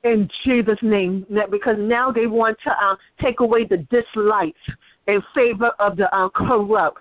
In 0.03 0.29
Jesus' 0.43 0.79
name, 0.81 1.25
because 1.49 1.77
now 1.79 2.11
they 2.11 2.27
want 2.27 2.57
to 2.65 2.71
uh, 2.71 2.95
take 3.21 3.39
away 3.39 3.63
the 3.63 3.77
dislikes 3.77 4.59
in 5.07 5.23
favor 5.33 5.71
of 5.79 5.95
the 5.95 6.13
uh, 6.13 6.29
corrupt. 6.29 6.99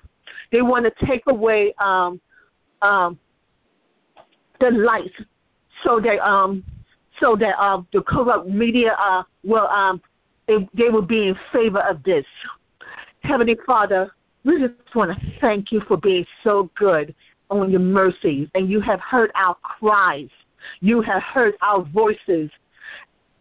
They 0.52 0.62
want 0.62 0.84
to 0.84 1.06
take 1.06 1.22
away 1.26 1.74
um, 1.78 2.20
um, 2.80 3.18
the 4.60 4.70
lights 4.70 5.20
so 5.82 6.00
that 6.00 6.20
um, 6.24 6.62
so 7.18 7.36
that 7.36 7.60
uh, 7.60 7.82
the 7.92 8.02
corrupt 8.02 8.48
media 8.48 8.96
uh, 8.98 9.24
will 9.42 9.66
um, 9.66 10.00
they, 10.46 10.68
they 10.74 10.88
will 10.88 11.02
be 11.02 11.28
in 11.28 11.36
favor 11.52 11.80
of 11.80 12.02
this. 12.04 12.26
Heavenly 13.22 13.56
Father, 13.66 14.10
we 14.44 14.60
just 14.60 14.94
want 14.94 15.10
to 15.10 15.32
thank 15.40 15.72
you 15.72 15.80
for 15.80 15.96
being 15.96 16.26
so 16.42 16.70
good 16.76 17.14
on 17.50 17.70
your 17.70 17.80
mercies, 17.80 18.48
and 18.54 18.68
you 18.68 18.80
have 18.80 19.00
heard 19.00 19.30
our 19.34 19.54
cries. 19.56 20.28
You 20.80 21.00
have 21.02 21.22
heard 21.22 21.54
our 21.62 21.82
voices. 21.82 22.50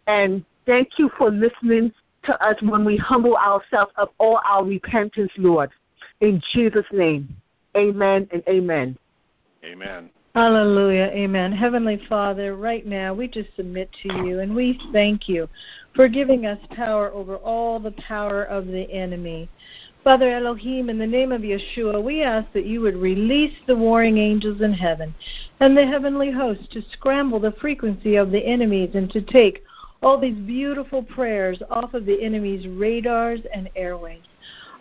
And 0.08 0.44
thank 0.66 0.98
you 0.98 1.10
for 1.18 1.32
listening 1.32 1.92
to 2.24 2.46
us 2.46 2.56
when 2.62 2.86
we 2.86 2.98
humble 2.98 3.36
ourselves 3.36 3.92
of 3.98 4.10
all 4.18 4.40
our 4.48 4.64
repentance, 4.64 5.32
Lord. 5.38 5.72
In 6.20 6.42
Jesus' 6.54 6.86
name, 6.92 7.36
amen 7.76 8.28
and 8.32 8.44
amen. 8.48 8.98
Amen. 9.64 10.10
Hallelujah. 10.34 11.12
Amen. 11.14 11.52
Heavenly 11.52 12.02
Father, 12.08 12.56
right 12.56 12.86
now 12.86 13.14
we 13.14 13.28
just 13.28 13.50
submit 13.58 13.90
to 14.04 14.14
you 14.26 14.40
and 14.40 14.56
we 14.56 14.80
thank 14.94 15.28
you 15.28 15.50
for 15.94 16.08
giving 16.08 16.46
us 16.46 16.58
power 16.72 17.12
over 17.12 17.36
all 17.36 17.80
the 17.80 17.92
power 17.92 18.44
of 18.46 18.68
the 18.68 18.90
enemy. 18.90 19.50
Father 20.06 20.32
Elohim, 20.32 20.90
in 20.90 20.98
the 20.98 21.06
name 21.06 21.34
of 21.34 21.42
Yeshua, 21.42 22.02
we 22.02 22.24
ask 22.24 22.52
that 22.54 22.66
you 22.66 22.80
would 22.80 22.96
release 22.96 23.54
the 23.68 23.76
warring 23.76 24.18
angels 24.18 24.62
in 24.62 24.74
heaven 24.74 25.14
and 25.60 25.78
the 25.78 25.86
heavenly 25.86 26.32
host 26.32 26.72
to 26.72 26.82
scramble 26.94 27.40
the 27.40 27.52
frequency 27.60 28.16
of 28.16 28.32
the 28.32 28.44
enemies 28.44 28.92
and 28.94 29.12
to 29.12 29.22
take 29.22 29.62
all 30.02 30.20
these 30.20 30.38
beautiful 30.38 31.04
prayers 31.04 31.62
off 31.70 31.94
of 31.94 32.06
the 32.06 32.24
enemy's 32.24 32.68
radars 32.68 33.42
and 33.54 33.70
airways. 33.76 34.22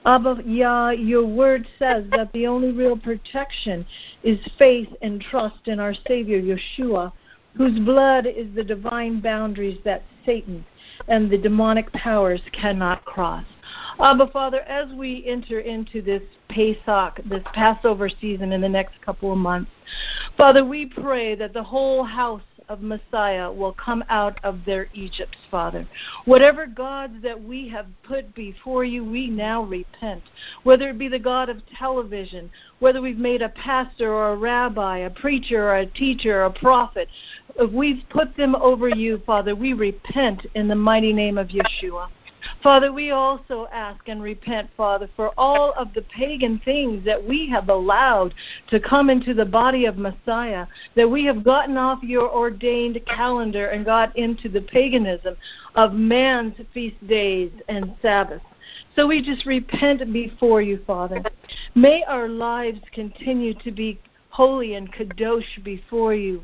Abba 0.06 0.42
Yah, 0.46 0.90
your 0.90 1.26
word 1.26 1.66
says 1.78 2.06
that 2.12 2.33
the 2.33 2.46
only 2.46 2.72
real 2.72 2.96
protection 2.96 3.85
is 4.22 4.38
faith 4.59 4.88
and 5.02 5.20
trust 5.20 5.66
in 5.66 5.78
our 5.78 5.92
Savior 6.09 6.40
Yeshua, 6.40 7.12
whose 7.54 7.78
blood 7.80 8.26
is 8.26 8.46
the 8.54 8.64
divine 8.64 9.20
boundaries 9.20 9.78
that 9.85 10.02
Satan 10.24 10.64
and 11.09 11.30
the 11.30 11.37
demonic 11.37 11.92
powers 11.92 12.40
cannot 12.52 13.04
cross. 13.04 13.44
Abba 13.98 14.28
Father, 14.28 14.61
as 14.61 14.90
we 14.94 15.24
enter 15.26 15.61
into 15.61 16.00
this 16.00 16.22
Pesach, 16.48 17.20
this 17.26 17.42
Passover 17.52 18.09
season 18.09 18.52
in 18.52 18.61
the 18.61 18.68
next 18.68 19.00
couple 19.02 19.33
of 19.33 19.38
months, 19.38 19.70
Father, 20.37 20.64
we 20.64 20.87
pray 20.87 21.35
that 21.35 21.52
the 21.52 21.62
whole 21.62 22.04
house 22.04 22.42
of 22.70 22.80
Messiah 22.80 23.50
will 23.50 23.72
come 23.72 24.04
out 24.09 24.38
of 24.44 24.64
their 24.64 24.88
Egypts, 24.94 25.37
Father. 25.50 25.87
Whatever 26.24 26.66
gods 26.66 27.14
that 27.20 27.42
we 27.42 27.68
have 27.68 27.87
put 28.04 28.33
before 28.35 28.85
you, 28.85 29.04
we 29.04 29.28
now 29.28 29.64
repent. 29.64 30.22
Whether 30.62 30.90
it 30.90 30.98
be 30.98 31.09
the 31.09 31.18
God 31.18 31.48
of 31.48 31.61
television, 31.76 32.48
whether 32.78 33.02
we've 33.02 33.18
made 33.18 33.42
a 33.42 33.48
pastor 33.48 34.14
or 34.14 34.33
a 34.33 34.37
rabbi, 34.37 34.98
a 34.98 35.11
preacher 35.11 35.64
or 35.64 35.78
a 35.78 35.87
teacher 35.87 36.42
or 36.42 36.44
a 36.44 36.50
prophet, 36.52 37.09
if 37.56 37.72
we've 37.72 38.04
put 38.09 38.37
them 38.37 38.54
over 38.54 38.88
you, 38.88 39.20
Father, 39.26 39.56
we 39.56 39.72
repent 39.72 40.46
in 40.54 40.68
the 40.68 40.76
mighty 40.76 41.12
name 41.12 41.38
of 41.38 41.48
Yeshua. 41.48 42.09
Father, 42.62 42.92
we 42.92 43.11
also 43.11 43.68
ask 43.72 44.09
and 44.09 44.22
repent, 44.22 44.70
Father, 44.76 45.09
for 45.16 45.33
all 45.38 45.72
of 45.74 45.92
the 45.94 46.03
pagan 46.03 46.61
things 46.64 47.05
that 47.05 47.22
we 47.22 47.48
have 47.48 47.68
allowed 47.68 48.35
to 48.68 48.81
come 48.81 49.11
into 49.11 49.35
the 49.35 49.44
body 49.44 49.87
of 49.87 49.96
Messiah, 49.96 50.66
that 50.96 51.09
we 51.09 51.24
have 51.24 51.44
gotten 51.44 51.76
off 51.76 52.03
your 52.03 52.31
ordained 52.31 53.00
calendar 53.07 53.68
and 53.68 53.85
got 53.85 54.16
into 54.16 54.48
the 54.48 54.62
paganism 54.62 55.37
of 55.74 55.92
man's 55.92 56.55
feast 56.72 57.07
days 57.07 57.50
and 57.68 57.94
Sabbaths. 58.03 58.44
So 58.96 59.07
we 59.07 59.22
just 59.22 59.46
repent 59.46 60.12
before 60.12 60.62
you, 60.62 60.81
Father. 60.87 61.22
May 61.74 62.05
our 62.05 62.29
lives 62.29 62.81
continue 62.92 63.55
to 63.55 63.70
be 63.70 64.00
holy 64.31 64.74
and 64.74 64.92
kadosh 64.92 65.62
before 65.64 66.14
you. 66.14 66.42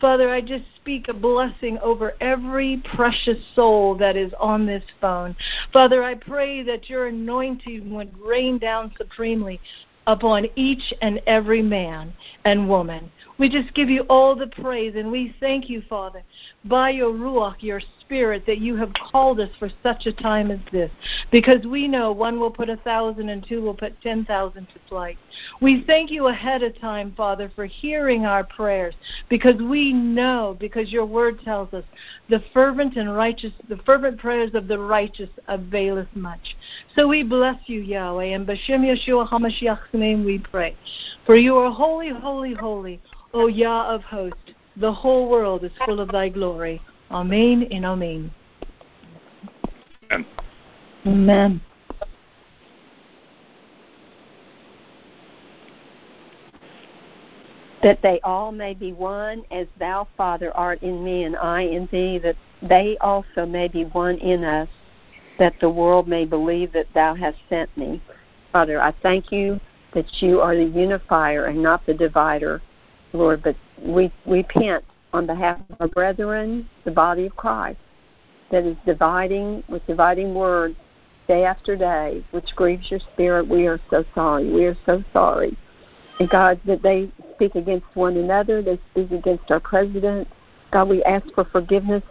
Father, 0.00 0.30
I 0.30 0.40
just 0.40 0.64
speak 0.76 1.08
a 1.08 1.12
blessing 1.12 1.76
over 1.78 2.14
every 2.20 2.80
precious 2.94 3.38
soul 3.54 3.96
that 3.96 4.16
is 4.16 4.32
on 4.38 4.64
this 4.64 4.84
phone. 5.00 5.34
Father, 5.72 6.04
I 6.04 6.14
pray 6.14 6.62
that 6.62 6.88
your 6.88 7.08
anointing 7.08 7.92
would 7.92 8.16
rain 8.18 8.58
down 8.58 8.92
supremely 8.96 9.60
upon 10.06 10.46
each 10.56 10.94
and 11.02 11.20
every 11.26 11.62
man 11.62 12.12
and 12.44 12.68
woman. 12.68 13.10
We 13.38 13.48
just 13.48 13.74
give 13.74 13.90
you 13.90 14.02
all 14.08 14.34
the 14.34 14.46
praise 14.46 14.94
and 14.96 15.10
we 15.10 15.34
thank 15.40 15.68
you, 15.68 15.82
Father, 15.88 16.22
by 16.64 16.90
your 16.90 17.12
Ruach, 17.12 17.62
your 17.62 17.80
Spirit, 18.08 18.44
that 18.46 18.58
you 18.58 18.74
have 18.74 18.90
called 19.12 19.38
us 19.38 19.50
for 19.58 19.68
such 19.82 20.06
a 20.06 20.12
time 20.12 20.50
as 20.50 20.58
this. 20.72 20.90
Because 21.30 21.66
we 21.66 21.86
know 21.86 22.10
one 22.10 22.40
will 22.40 22.50
put 22.50 22.70
a 22.70 22.78
thousand 22.78 23.28
and 23.28 23.46
two 23.46 23.60
will 23.60 23.74
put 23.74 24.00
ten 24.00 24.24
thousand 24.24 24.66
to 24.68 24.80
flight. 24.88 25.18
We 25.60 25.84
thank 25.86 26.10
you 26.10 26.28
ahead 26.28 26.62
of 26.62 26.78
time, 26.80 27.12
Father, 27.14 27.52
for 27.54 27.66
hearing 27.66 28.24
our 28.24 28.44
prayers. 28.44 28.94
Because 29.28 29.60
we 29.60 29.92
know, 29.92 30.56
because 30.58 30.90
your 30.90 31.04
word 31.04 31.38
tells 31.44 31.74
us, 31.74 31.84
the 32.30 32.42
fervent 32.54 32.96
and 32.96 33.14
righteous, 33.14 33.52
the 33.68 33.76
fervent 33.84 34.18
prayers 34.18 34.54
of 34.54 34.68
the 34.68 34.78
righteous 34.78 35.28
availeth 35.48 36.08
much. 36.14 36.56
So 36.96 37.06
we 37.08 37.22
bless 37.22 37.56
you, 37.66 37.80
Yahweh, 37.80 38.24
and 38.24 38.46
Bashem 38.46 38.86
Yeshua 38.86 39.28
HaMashiach's 39.28 39.92
name 39.92 40.24
we 40.24 40.38
pray. 40.38 40.74
For 41.26 41.36
you 41.36 41.58
are 41.58 41.70
holy, 41.70 42.08
holy, 42.08 42.54
holy, 42.54 43.02
O 43.34 43.48
Yah 43.48 43.86
of 43.86 44.02
hosts. 44.02 44.38
The 44.78 44.92
whole 44.92 45.28
world 45.28 45.64
is 45.64 45.72
full 45.84 46.00
of 46.00 46.08
thy 46.08 46.30
glory. 46.30 46.80
Amen 47.10 47.66
and 47.70 47.84
Amen. 47.84 48.30
Amen. 50.10 50.26
Amen. 51.06 51.60
That 57.82 58.02
they 58.02 58.20
all 58.24 58.52
may 58.52 58.74
be 58.74 58.92
one, 58.92 59.44
as 59.50 59.68
thou, 59.78 60.08
Father, 60.16 60.54
art 60.56 60.82
in 60.82 61.02
me, 61.02 61.24
and 61.24 61.36
I 61.36 61.62
in 61.62 61.88
thee, 61.92 62.18
that 62.18 62.36
they 62.60 62.98
also 63.00 63.46
may 63.46 63.68
be 63.68 63.84
one 63.84 64.16
in 64.18 64.42
us, 64.42 64.68
that 65.38 65.54
the 65.60 65.70
world 65.70 66.08
may 66.08 66.24
believe 66.24 66.72
that 66.72 66.88
thou 66.92 67.14
hast 67.14 67.38
sent 67.48 67.74
me. 67.76 68.02
Father, 68.52 68.82
I 68.82 68.92
thank 69.02 69.30
you 69.30 69.60
that 69.94 70.06
you 70.20 70.40
are 70.40 70.56
the 70.56 70.64
unifier 70.64 71.46
and 71.46 71.62
not 71.62 71.86
the 71.86 71.94
divider, 71.94 72.60
Lord, 73.12 73.42
but 73.42 73.56
we 73.80 74.12
repent 74.26 74.84
on 75.12 75.26
behalf 75.26 75.58
of 75.70 75.76
our 75.80 75.88
brethren, 75.88 76.68
the 76.84 76.90
body 76.90 77.26
of 77.26 77.36
Christ, 77.36 77.78
that 78.50 78.64
is 78.64 78.76
dividing 78.86 79.62
with 79.68 79.86
dividing 79.86 80.34
words 80.34 80.76
day 81.26 81.44
after 81.44 81.76
day, 81.76 82.24
which 82.30 82.48
grieves 82.56 82.90
your 82.90 83.00
spirit. 83.12 83.46
We 83.46 83.66
are 83.66 83.80
so 83.90 84.04
sorry. 84.14 84.50
We 84.50 84.64
are 84.64 84.76
so 84.86 85.04
sorry. 85.12 85.56
And 86.18 86.28
God, 86.28 86.60
that 86.66 86.82
they 86.82 87.10
speak 87.34 87.54
against 87.54 87.86
one 87.94 88.16
another, 88.16 88.62
they 88.62 88.80
speak 88.90 89.12
against 89.12 89.50
our 89.50 89.60
president. 89.60 90.26
God, 90.72 90.88
we 90.88 91.02
ask 91.04 91.26
for 91.34 91.44
forgiveness 91.44 92.02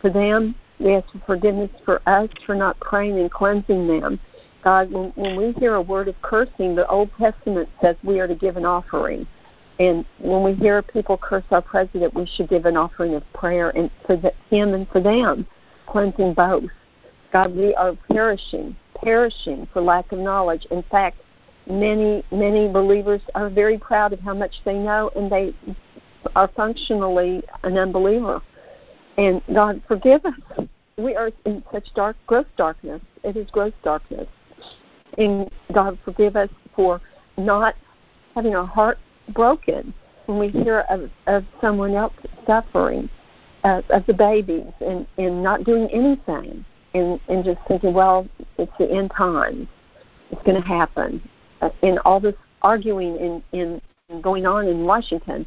for 0.00 0.10
them. 0.10 0.54
We 0.80 0.94
ask 0.94 1.10
for 1.12 1.20
forgiveness 1.26 1.70
for 1.84 2.02
us 2.08 2.28
for 2.44 2.54
not 2.54 2.78
praying 2.80 3.18
and 3.18 3.30
cleansing 3.30 3.86
them. 3.86 4.18
God, 4.64 4.90
when, 4.90 5.12
when 5.14 5.36
we 5.36 5.52
hear 5.60 5.74
a 5.74 5.82
word 5.82 6.08
of 6.08 6.20
cursing, 6.22 6.74
the 6.74 6.86
Old 6.88 7.10
Testament 7.18 7.68
says 7.80 7.96
we 8.02 8.18
are 8.18 8.26
to 8.26 8.34
give 8.34 8.56
an 8.56 8.64
offering. 8.64 9.26
And 9.78 10.04
when 10.20 10.42
we 10.42 10.54
hear 10.54 10.82
people 10.82 11.18
curse 11.18 11.44
our 11.50 11.62
president, 11.62 12.14
we 12.14 12.26
should 12.26 12.48
give 12.48 12.64
an 12.64 12.76
offering 12.76 13.14
of 13.14 13.24
prayer 13.32 13.70
and 13.70 13.90
for 14.06 14.16
the, 14.16 14.32
him 14.48 14.72
and 14.74 14.88
for 14.88 15.00
them, 15.00 15.46
cleansing 15.86 16.34
both. 16.34 16.70
God, 17.32 17.54
we 17.56 17.74
are 17.74 17.96
perishing, 18.10 18.76
perishing 19.02 19.66
for 19.72 19.82
lack 19.82 20.12
of 20.12 20.20
knowledge. 20.20 20.66
In 20.70 20.84
fact, 20.84 21.18
many 21.68 22.22
many 22.30 22.68
believers 22.68 23.20
are 23.34 23.50
very 23.50 23.78
proud 23.78 24.12
of 24.12 24.20
how 24.20 24.34
much 24.34 24.54
they 24.64 24.74
know, 24.74 25.10
and 25.16 25.30
they 25.32 25.54
are 26.36 26.48
functionally 26.48 27.42
an 27.64 27.76
unbeliever. 27.76 28.40
And 29.16 29.42
God, 29.52 29.82
forgive 29.88 30.24
us. 30.24 30.66
We 30.96 31.16
are 31.16 31.32
in 31.44 31.64
such 31.72 31.92
dark, 31.94 32.16
gross 32.26 32.46
darkness. 32.56 33.00
It 33.24 33.36
is 33.36 33.50
gross 33.50 33.72
darkness. 33.82 34.28
And 35.18 35.50
God, 35.72 35.98
forgive 36.04 36.36
us 36.36 36.50
for 36.74 37.00
not 37.36 37.74
having 38.34 38.54
our 38.54 38.66
heart 38.66 38.98
broken 39.32 39.94
when 40.26 40.38
we 40.38 40.48
hear 40.48 40.80
of, 40.90 41.10
of 41.26 41.44
someone 41.60 41.94
else 41.94 42.14
suffering, 42.46 43.08
uh, 43.64 43.82
of 43.90 44.04
the 44.06 44.14
babies, 44.14 44.66
and, 44.80 45.06
and 45.18 45.42
not 45.42 45.64
doing 45.64 45.88
anything, 45.90 46.64
and, 46.94 47.20
and 47.28 47.44
just 47.44 47.58
thinking, 47.66 47.92
well, 47.92 48.26
it's 48.58 48.72
the 48.78 48.90
end 48.90 49.10
times. 49.16 49.66
It's 50.30 50.42
going 50.42 50.60
to 50.60 50.66
happen. 50.66 51.22
Uh, 51.60 51.70
and 51.82 51.98
all 52.00 52.20
this 52.20 52.34
arguing 52.62 53.16
in, 53.16 53.42
in, 53.52 53.80
in 54.08 54.20
going 54.20 54.46
on 54.46 54.66
in 54.66 54.84
Washington, 54.84 55.46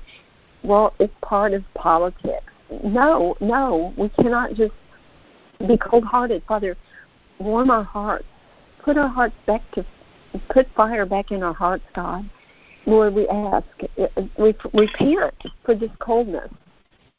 well, 0.63 0.93
it's 0.99 1.13
part 1.21 1.53
of 1.53 1.63
politics. 1.73 2.43
No, 2.83 3.35
no, 3.39 3.93
we 3.97 4.09
cannot 4.09 4.53
just 4.53 4.73
be 5.67 5.77
cold 5.77 6.03
hearted. 6.03 6.43
Father, 6.47 6.75
warm 7.39 7.71
our 7.71 7.83
hearts. 7.83 8.25
Put 8.83 8.97
our 8.97 9.07
hearts 9.07 9.35
back 9.45 9.61
to, 9.71 9.85
put 10.49 10.67
fire 10.75 11.05
back 11.05 11.31
in 11.31 11.43
our 11.43 11.53
hearts, 11.53 11.83
God 11.95 12.29
Lord, 12.87 13.13
we 13.13 13.27
ask, 13.27 13.67
we 14.39 14.55
repent 14.73 15.35
for 15.65 15.75
this 15.75 15.91
coldness. 15.99 16.49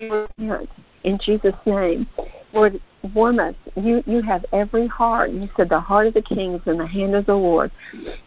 We 0.00 0.08
Repent 0.08 0.70
in 1.04 1.18
Jesus' 1.22 1.54
name. 1.66 2.06
Lord, 2.54 2.80
warm 3.14 3.38
us. 3.38 3.54
You 3.76 4.02
you 4.06 4.22
have 4.22 4.44
every 4.52 4.86
heart. 4.86 5.30
You 5.30 5.48
said 5.56 5.68
the 5.68 5.78
heart 5.78 6.06
of 6.06 6.14
the 6.14 6.22
king 6.22 6.54
is 6.54 6.62
in 6.66 6.78
the 6.78 6.86
hand 6.86 7.14
of 7.14 7.26
the 7.26 7.34
Lord, 7.34 7.70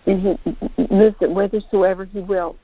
and 0.05 0.21
He 0.21 0.87
moves 0.91 1.15
it 1.19 1.31
whithersoever 1.31 2.05
He 2.05 2.19
will. 2.19 2.55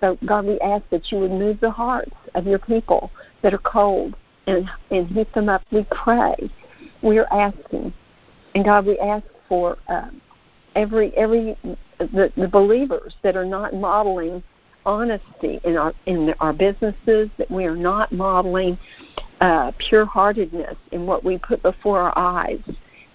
So 0.00 0.18
God, 0.26 0.44
we 0.44 0.58
ask 0.60 0.84
that 0.90 1.10
you 1.12 1.18
would 1.18 1.30
move 1.30 1.60
the 1.60 1.70
hearts 1.70 2.12
of 2.34 2.46
your 2.46 2.58
people 2.58 3.10
that 3.42 3.54
are 3.54 3.58
cold 3.58 4.16
and 4.48 4.68
and 4.90 5.06
heat 5.06 5.32
them 5.34 5.48
up. 5.48 5.62
We 5.70 5.86
pray. 5.90 6.34
We 7.02 7.18
are 7.18 7.32
asking, 7.32 7.92
and 8.56 8.64
God, 8.64 8.86
we 8.86 8.98
ask 8.98 9.24
for 9.48 9.78
um, 9.88 10.20
every 10.76 11.16
every 11.16 11.56
the, 11.98 12.32
the 12.36 12.48
believers 12.48 13.14
that 13.22 13.36
are 13.36 13.44
not 13.44 13.74
modeling 13.74 14.42
honesty 14.84 15.60
in 15.64 15.76
our 15.76 15.92
in 16.06 16.32
our 16.40 16.52
businesses, 16.52 17.28
that 17.38 17.50
we 17.50 17.64
are 17.64 17.76
not 17.76 18.12
modeling 18.12 18.78
uh, 19.40 19.72
pure 19.88 20.06
heartedness 20.06 20.76
in 20.92 21.06
what 21.06 21.24
we 21.24 21.38
put 21.38 21.62
before 21.62 22.00
our 22.00 22.16
eyes. 22.16 22.60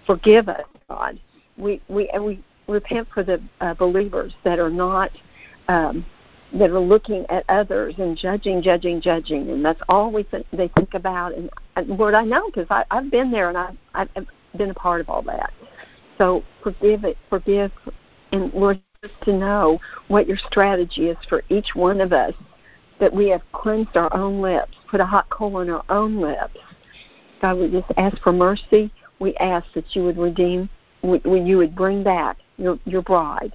Forgive 0.06 0.50
us, 0.50 0.66
God. 0.90 1.20
We 1.58 1.82
we 1.88 2.10
and 2.10 2.26
we 2.26 2.44
repent 2.68 3.08
for 3.14 3.24
the 3.24 3.42
uh, 3.62 3.74
believers 3.76 4.34
that 4.44 4.60
are 4.60 4.70
not 4.70 5.12
um, 5.68 6.06
that 6.54 6.70
are 6.70 6.80
looking 6.80 7.26
at 7.30 7.46
others 7.48 7.96
and 7.98 8.18
judging, 8.18 8.62
judging, 8.62 9.00
judging, 9.00 9.50
and 9.50 9.64
that's 9.64 9.80
all 9.88 10.12
we 10.12 10.24
think 10.24 10.46
they 10.52 10.68
think 10.70 10.94
about. 10.94 11.34
And, 11.34 11.50
and 11.78 11.88
Lord, 11.88 12.14
I 12.14 12.24
know 12.24 12.50
because 12.54 12.68
I've 12.92 13.10
been 13.10 13.32
there 13.32 13.50
and 13.50 13.58
I've, 13.58 14.10
I've 14.16 14.28
been 14.58 14.70
a 14.70 14.74
part 14.74 15.00
of 15.00 15.10
all 15.10 15.22
that. 15.24 15.54
So 16.22 16.44
forgive 16.62 17.04
it, 17.04 17.18
forgive 17.32 17.72
and 18.32 18.54
Lord, 18.54 18.80
just 19.02 19.20
to 19.24 19.34
know 19.34 19.80
what 20.08 20.28
your 20.28 20.38
strategy 20.38 21.08
is 21.08 21.18
for 21.28 21.42
each 21.50 21.70
one 21.74 22.00
of 22.00 22.14
us, 22.14 22.36
that 23.00 23.12
we 23.12 23.28
have 23.30 23.42
cleansed 23.54 23.98
our 23.98 24.16
own 24.16 24.40
lips, 24.40 24.78
put 24.88 25.00
a 25.00 25.06
hot 25.06 25.28
coal 25.32 25.58
on 25.58 25.68
our 25.72 25.84
own 25.90 26.22
lips. 26.22 26.60
God, 27.42 27.58
we 27.58 27.72
just 27.72 27.92
ask 27.98 28.22
for 28.22 28.32
mercy. 28.32 28.94
We 29.18 29.36
ask 29.38 29.66
that 29.74 29.96
you 29.96 30.04
would 30.04 30.20
redeem, 30.20 30.70
we, 31.02 31.20
you 31.26 31.58
would 31.58 31.76
bring 31.76 32.04
back 32.04 32.38
your, 32.58 32.78
your 32.86 33.02
bride. 33.02 33.54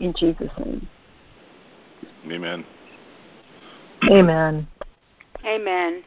In 0.00 0.14
Jesus' 0.18 0.50
name. 0.58 0.88
Amen. 2.28 2.66
Amen. 4.10 4.66
Amen. 5.44 6.02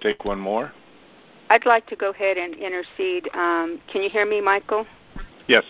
Take 0.00 0.24
one 0.24 0.38
more. 0.38 0.72
I'd 1.50 1.66
like 1.66 1.86
to 1.88 1.96
go 1.96 2.10
ahead 2.10 2.36
and 2.36 2.54
intercede. 2.54 3.28
Um, 3.34 3.80
can 3.90 4.02
you 4.02 4.10
hear 4.10 4.26
me, 4.26 4.40
Michael? 4.40 4.86
Yes. 5.46 5.64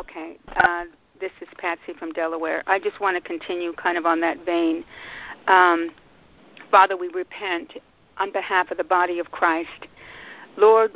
Okay. 0.00 0.36
Uh, 0.56 0.84
this 1.20 1.32
is 1.40 1.48
Patsy 1.58 1.92
from 1.98 2.12
Delaware. 2.12 2.62
I 2.66 2.78
just 2.78 3.00
want 3.00 3.16
to 3.16 3.20
continue 3.20 3.72
kind 3.74 3.98
of 3.98 4.06
on 4.06 4.20
that 4.20 4.44
vein. 4.44 4.84
Um, 5.46 5.90
Father, 6.70 6.96
we 6.96 7.08
repent 7.08 7.74
on 8.18 8.32
behalf 8.32 8.70
of 8.70 8.78
the 8.78 8.84
body 8.84 9.18
of 9.18 9.30
Christ. 9.30 9.86
Lord, 10.56 10.92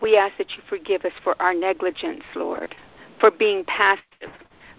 we 0.00 0.16
ask 0.16 0.36
that 0.38 0.50
you 0.56 0.62
forgive 0.68 1.04
us 1.04 1.12
for 1.22 1.40
our 1.40 1.54
negligence, 1.54 2.24
Lord, 2.34 2.74
for 3.20 3.30
being 3.30 3.64
passive, 3.64 4.02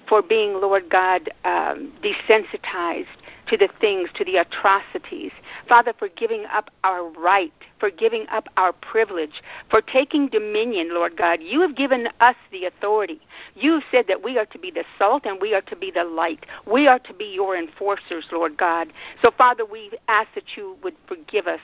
for 0.07 0.21
being, 0.21 0.53
Lord 0.53 0.89
God, 0.89 1.29
um, 1.45 1.93
desensitized 2.03 3.05
to 3.47 3.57
the 3.57 3.69
things, 3.79 4.09
to 4.15 4.25
the 4.25 4.37
atrocities. 4.37 5.31
Father, 5.67 5.93
for 5.97 6.07
giving 6.09 6.45
up 6.45 6.69
our 6.83 7.09
right, 7.09 7.53
for 7.79 7.89
giving 7.89 8.25
up 8.29 8.47
our 8.57 8.73
privilege, 8.73 9.41
for 9.69 9.81
taking 9.81 10.27
dominion, 10.27 10.93
Lord 10.93 11.17
God. 11.17 11.39
You 11.41 11.61
have 11.61 11.75
given 11.75 12.07
us 12.19 12.35
the 12.51 12.65
authority. 12.65 13.21
You 13.55 13.73
have 13.73 13.83
said 13.91 14.05
that 14.07 14.23
we 14.23 14.37
are 14.37 14.45
to 14.47 14.59
be 14.59 14.71
the 14.71 14.85
salt 14.97 15.25
and 15.25 15.41
we 15.41 15.53
are 15.53 15.61
to 15.61 15.75
be 15.75 15.91
the 15.91 16.03
light. 16.03 16.45
We 16.65 16.87
are 16.87 16.99
to 16.99 17.13
be 17.13 17.25
your 17.25 17.57
enforcers, 17.57 18.27
Lord 18.31 18.57
God. 18.57 18.93
So, 19.21 19.31
Father, 19.37 19.65
we 19.65 19.91
ask 20.07 20.29
that 20.35 20.55
you 20.55 20.77
would 20.83 20.95
forgive 21.07 21.47
us 21.47 21.59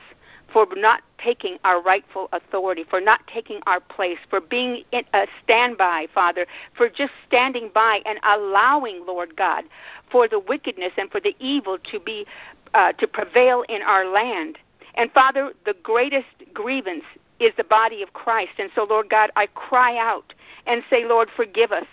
for 0.52 0.68
not 0.76 1.02
taking 1.18 1.58
our 1.64 1.82
rightful 1.82 2.30
authority, 2.32 2.86
for 2.90 3.02
not 3.02 3.22
taking 3.28 3.60
our 3.66 3.80
place, 3.80 4.18
for 4.30 4.42
being 4.42 4.84
in 4.92 5.04
a 5.14 5.28
standby, 5.44 6.08
Father, 6.14 6.46
for 6.76 6.90
just 6.90 7.12
standing 7.28 7.70
by 7.74 8.02
and 8.06 8.20
allowing, 8.24 9.06
Lord 9.06 9.36
God, 9.36 9.66
for 10.12 10.28
the 10.28 10.40
wickedness 10.40 10.92
and 10.98 11.12
for 11.12 11.20
the 11.20 11.36
evil 11.40 11.78
to 11.92 12.00
be 12.00 12.26
uh, 12.74 12.94
to 12.94 13.08
prevail 13.08 13.64
in 13.68 13.82
our 13.82 14.06
land. 14.06 14.58
And 14.96 15.12
Father, 15.12 15.54
the 15.66 15.76
greatest 15.82 16.28
grievance 16.54 17.04
is 17.40 17.52
the 17.58 17.64
body 17.64 18.04
of 18.04 18.14
Christ. 18.14 18.52
And 18.60 18.70
so, 18.76 18.84
Lord 18.84 19.10
God, 19.10 19.32
I 19.36 19.48
cry 19.48 19.98
out 19.98 20.34
and 20.66 20.84
say, 20.90 21.06
Lord, 21.06 21.30
forgive 21.36 21.72
us. 21.72 21.88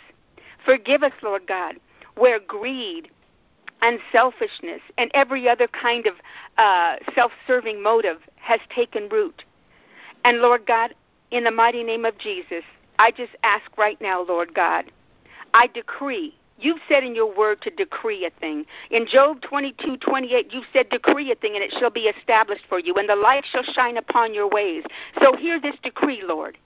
Forgive 0.65 1.03
us, 1.03 1.13
Lord 1.23 1.47
God, 1.47 1.77
where 2.17 2.41
greed, 2.41 3.09
and 3.83 3.99
selfishness 4.13 4.81
and 4.99 5.11
every 5.15 5.49
other 5.49 5.69
kind 5.69 6.07
of 6.07 6.15
uh, 6.59 6.97
self 7.15 7.33
serving 7.47 7.83
motive 7.83 8.19
has 8.37 8.61
taken 8.75 9.09
root. 9.09 9.45
And 10.25 10.39
Lord 10.39 10.67
God, 10.67 10.95
in 11.31 11.45
the 11.45 11.51
mighty 11.51 11.83
name 11.83 12.05
of 12.05 12.19
Jesus, 12.19 12.65
I 12.99 13.11
just 13.11 13.33
ask 13.43 13.77
right 13.77 14.01
now, 14.01 14.23
Lord 14.23 14.55
God, 14.55 14.91
I 15.55 15.67
decree. 15.69 16.35
You've 16.59 16.81
said 16.89 17.05
in 17.05 17.15
your 17.15 17.37
word 17.37 17.61
to 17.63 17.71
decree 17.71 18.25
a 18.25 18.31
thing. 18.41 18.65
In 18.91 19.07
Job 19.07 19.43
22, 19.43 19.99
28, 19.99 20.53
you've 20.53 20.65
said, 20.73 20.89
Decree 20.89 21.31
a 21.31 21.35
thing, 21.35 21.55
and 21.55 21.63
it 21.63 21.75
shall 21.79 21.91
be 21.91 22.09
established 22.09 22.65
for 22.67 22.79
you, 22.79 22.95
and 22.95 23.09
the 23.09 23.17
light 23.17 23.45
shall 23.51 23.63
shine 23.63 23.99
upon 23.99 24.33
your 24.33 24.49
ways. 24.49 24.83
So 25.21 25.37
hear 25.37 25.61
this 25.61 25.77
decree, 25.83 26.23
Lord. 26.25 26.57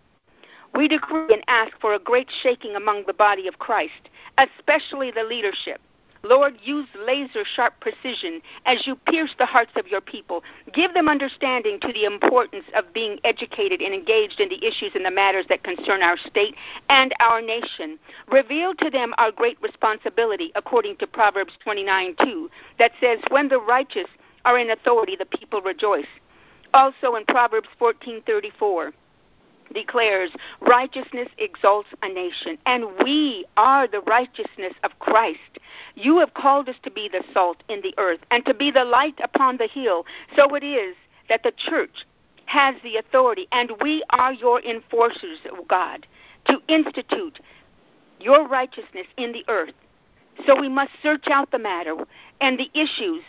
We 0.76 0.86
decree 0.86 1.34
and 1.34 1.42
ask 1.48 1.72
for 1.80 1.94
a 1.94 1.98
great 1.98 2.28
shaking 2.42 2.76
among 2.76 3.04
the 3.06 3.12
body 3.12 3.48
of 3.48 3.58
Christ, 3.58 4.08
especially 4.38 5.10
the 5.10 5.24
leadership. 5.24 5.80
Lord, 6.22 6.58
use 6.62 6.86
laser 7.06 7.44
sharp 7.44 7.80
precision 7.80 8.42
as 8.66 8.86
you 8.86 8.96
pierce 8.96 9.34
the 9.38 9.46
hearts 9.46 9.72
of 9.76 9.86
your 9.88 10.00
people. 10.00 10.42
Give 10.72 10.92
them 10.92 11.08
understanding 11.08 11.80
to 11.80 11.92
the 11.92 12.04
importance 12.04 12.64
of 12.74 12.92
being 12.92 13.18
educated 13.24 13.80
and 13.80 13.94
engaged 13.94 14.38
in 14.38 14.48
the 14.50 14.64
issues 14.64 14.92
and 14.94 15.04
the 15.04 15.10
matters 15.10 15.46
that 15.48 15.64
concern 15.64 16.02
our 16.02 16.18
state 16.18 16.54
and 16.88 17.14
our 17.20 17.40
nation. 17.40 17.98
Reveal 18.28 18.74
to 18.76 18.90
them 18.90 19.14
our 19.16 19.32
great 19.32 19.60
responsibility, 19.62 20.52
according 20.54 20.96
to 20.96 21.06
Proverbs 21.06 21.54
29 21.62 22.14
2, 22.22 22.50
that 22.78 22.92
says, 23.00 23.18
When 23.30 23.48
the 23.48 23.60
righteous 23.60 24.08
are 24.44 24.58
in 24.58 24.70
authority, 24.70 25.16
the 25.16 25.26
people 25.26 25.62
rejoice. 25.62 26.06
Also 26.72 27.16
in 27.16 27.24
Proverbs 27.24 27.68
14:34, 27.80 28.92
declares, 29.72 30.30
Righteousness 30.60 31.28
exalts 31.38 31.88
a 32.02 32.08
nation, 32.08 32.58
and 32.66 32.86
we 33.02 33.44
are 33.56 33.86
the 33.86 34.00
righteousness 34.00 34.74
of 34.82 34.98
Christ. 34.98 35.58
You 35.94 36.18
have 36.18 36.34
called 36.34 36.68
us 36.68 36.76
to 36.82 36.90
be 36.90 37.08
the 37.08 37.24
salt 37.32 37.62
in 37.68 37.80
the 37.82 37.94
earth 37.98 38.20
and 38.30 38.44
to 38.46 38.54
be 38.54 38.70
the 38.70 38.84
light 38.84 39.18
upon 39.22 39.56
the 39.56 39.68
hill. 39.68 40.06
So 40.36 40.54
it 40.54 40.64
is 40.64 40.96
that 41.28 41.42
the 41.42 41.52
church 41.56 42.06
has 42.46 42.74
the 42.82 42.96
authority, 42.96 43.46
and 43.52 43.70
we 43.80 44.02
are 44.10 44.32
your 44.32 44.60
enforcers, 44.62 45.38
O 45.52 45.64
God, 45.68 46.06
to 46.46 46.58
institute 46.68 47.38
your 48.18 48.48
righteousness 48.48 49.06
in 49.16 49.32
the 49.32 49.44
earth. 49.48 49.74
So 50.46 50.58
we 50.60 50.68
must 50.68 50.90
search 51.02 51.28
out 51.28 51.50
the 51.50 51.58
matter 51.58 51.94
and 52.40 52.58
the 52.58 52.70
issues 52.74 53.22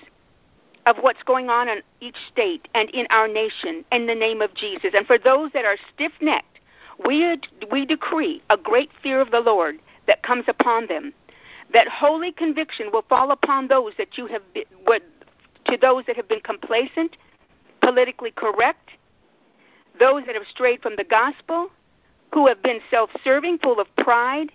of 0.92 0.98
what's 1.02 1.24
going 1.24 1.50
on 1.50 1.70
in 1.70 1.82
each 2.02 2.18
state 2.30 2.68
and 2.76 2.90
in 2.90 3.08
our 3.10 3.28
nation 3.28 3.86
in 3.94 4.08
the 4.08 4.16
name 4.16 4.42
of 4.42 4.54
Jesus. 4.54 4.92
And 4.94 5.08
for 5.08 5.18
those 5.18 5.52
that 5.54 5.64
are 5.64 5.78
stiff 5.94 6.12
necked, 6.20 6.60
we, 7.06 7.40
we 7.72 7.86
decree 7.86 8.44
a 8.50 8.58
great 8.58 8.92
fear 9.02 9.22
of 9.22 9.32
the 9.32 9.40
Lord 9.40 9.80
that 10.08 10.22
comes 10.22 10.44
upon 10.48 10.88
them. 10.88 11.14
That 11.74 11.88
holy 11.88 12.34
conviction 12.34 12.90
will 12.92 13.04
fall 13.04 13.32
upon 13.32 13.70
those 13.70 13.94
that 13.98 14.18
you 14.18 14.28
have 14.28 14.42
been, 14.54 14.66
to 15.66 15.78
those 15.78 16.04
that 16.08 16.18
have 16.18 16.28
been 16.28 16.42
complacent, 16.42 17.16
politically 17.82 18.32
correct, 18.32 18.90
those 19.98 20.26
that 20.26 20.36
have 20.36 20.48
strayed 20.50 20.82
from 20.82 20.98
the 20.98 21.06
gospel, 21.06 21.70
who 22.34 22.48
have 22.48 22.62
been 22.62 22.82
self 22.90 23.10
serving, 23.24 23.60
full 23.60 23.80
of 23.80 23.88
pride 23.96 24.52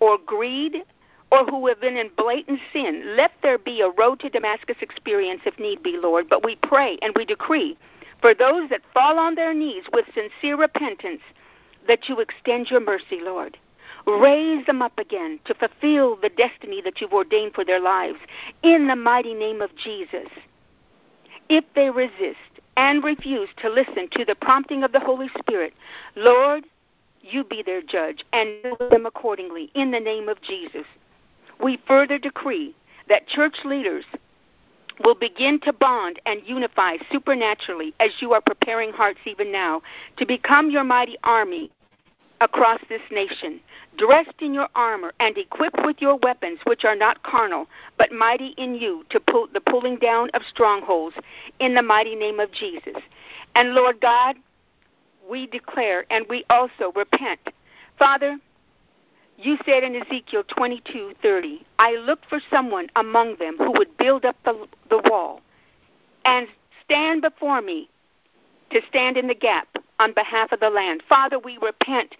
or 0.00 0.16
greed, 0.24 0.82
or 1.34 1.44
who 1.46 1.66
have 1.66 1.80
been 1.80 1.96
in 1.96 2.10
blatant 2.16 2.60
sin. 2.72 3.16
Let 3.16 3.32
there 3.42 3.58
be 3.58 3.80
a 3.80 3.90
road 3.90 4.20
to 4.20 4.30
Damascus 4.30 4.76
experience 4.80 5.40
if 5.44 5.58
need 5.58 5.82
be, 5.82 5.96
Lord. 5.96 6.28
But 6.28 6.44
we 6.44 6.56
pray 6.56 6.98
and 7.02 7.12
we 7.16 7.24
decree 7.24 7.76
for 8.20 8.34
those 8.34 8.70
that 8.70 8.82
fall 8.92 9.18
on 9.18 9.34
their 9.34 9.52
knees 9.52 9.84
with 9.92 10.06
sincere 10.14 10.56
repentance 10.56 11.22
that 11.88 12.08
you 12.08 12.20
extend 12.20 12.70
your 12.70 12.80
mercy, 12.80 13.20
Lord. 13.20 13.58
Raise 14.06 14.64
them 14.66 14.82
up 14.82 14.98
again 14.98 15.40
to 15.44 15.54
fulfill 15.54 16.16
the 16.16 16.30
destiny 16.30 16.80
that 16.82 17.00
you've 17.00 17.12
ordained 17.12 17.54
for 17.54 17.64
their 17.64 17.80
lives 17.80 18.18
in 18.62 18.86
the 18.86 18.96
mighty 18.96 19.34
name 19.34 19.60
of 19.60 19.74
Jesus. 19.76 20.28
If 21.48 21.64
they 21.74 21.90
resist 21.90 22.38
and 22.76 23.04
refuse 23.04 23.48
to 23.58 23.68
listen 23.68 24.08
to 24.12 24.24
the 24.24 24.34
prompting 24.34 24.84
of 24.84 24.92
the 24.92 25.00
Holy 25.00 25.28
Spirit, 25.38 25.74
Lord, 26.16 26.64
you 27.20 27.44
be 27.44 27.62
their 27.62 27.82
judge 27.82 28.24
and 28.32 28.50
know 28.62 28.76
them 28.90 29.06
accordingly 29.06 29.70
in 29.74 29.90
the 29.90 30.00
name 30.00 30.28
of 30.28 30.40
Jesus. 30.42 30.86
We 31.62 31.78
further 31.86 32.18
decree 32.18 32.74
that 33.08 33.28
church 33.28 33.56
leaders 33.64 34.04
will 35.04 35.14
begin 35.14 35.60
to 35.60 35.72
bond 35.72 36.20
and 36.26 36.40
unify 36.46 36.96
supernaturally 37.10 37.94
as 38.00 38.10
you 38.20 38.32
are 38.32 38.40
preparing 38.40 38.92
hearts 38.92 39.20
even 39.26 39.50
now 39.50 39.82
to 40.16 40.26
become 40.26 40.70
your 40.70 40.84
mighty 40.84 41.16
army 41.24 41.70
across 42.40 42.80
this 42.88 43.00
nation, 43.10 43.60
dressed 43.96 44.34
in 44.40 44.52
your 44.52 44.68
armor 44.74 45.12
and 45.20 45.38
equipped 45.38 45.80
with 45.84 45.96
your 46.00 46.16
weapons, 46.16 46.58
which 46.64 46.84
are 46.84 46.96
not 46.96 47.22
carnal, 47.22 47.66
but 47.96 48.12
mighty 48.12 48.48
in 48.58 48.74
you 48.74 49.04
to 49.10 49.18
pull 49.18 49.48
the 49.52 49.60
pulling 49.60 49.96
down 49.96 50.28
of 50.34 50.42
strongholds 50.48 51.16
in 51.60 51.74
the 51.74 51.82
mighty 51.82 52.14
name 52.14 52.40
of 52.40 52.52
Jesus. 52.52 52.96
And 53.54 53.70
Lord 53.70 54.00
God, 54.00 54.36
we 55.28 55.46
declare 55.46 56.04
and 56.10 56.26
we 56.28 56.44
also 56.50 56.92
repent. 56.94 57.40
Father, 57.98 58.38
you 59.38 59.58
said 59.64 59.82
in 59.82 59.96
Ezekiel 59.96 60.44
22:30, 60.44 61.64
I 61.78 61.96
looked 61.96 62.26
for 62.26 62.40
someone 62.50 62.88
among 62.96 63.36
them 63.36 63.56
who 63.58 63.72
would 63.72 63.96
build 63.96 64.24
up 64.24 64.36
the, 64.44 64.66
the 64.90 64.98
wall 65.10 65.40
and 66.24 66.46
stand 66.84 67.22
before 67.22 67.60
me 67.60 67.88
to 68.70 68.80
stand 68.88 69.16
in 69.16 69.26
the 69.26 69.34
gap 69.34 69.68
on 69.98 70.12
behalf 70.12 70.52
of 70.52 70.60
the 70.60 70.70
land. 70.70 71.02
Father, 71.08 71.38
we 71.38 71.58
repent 71.58 72.16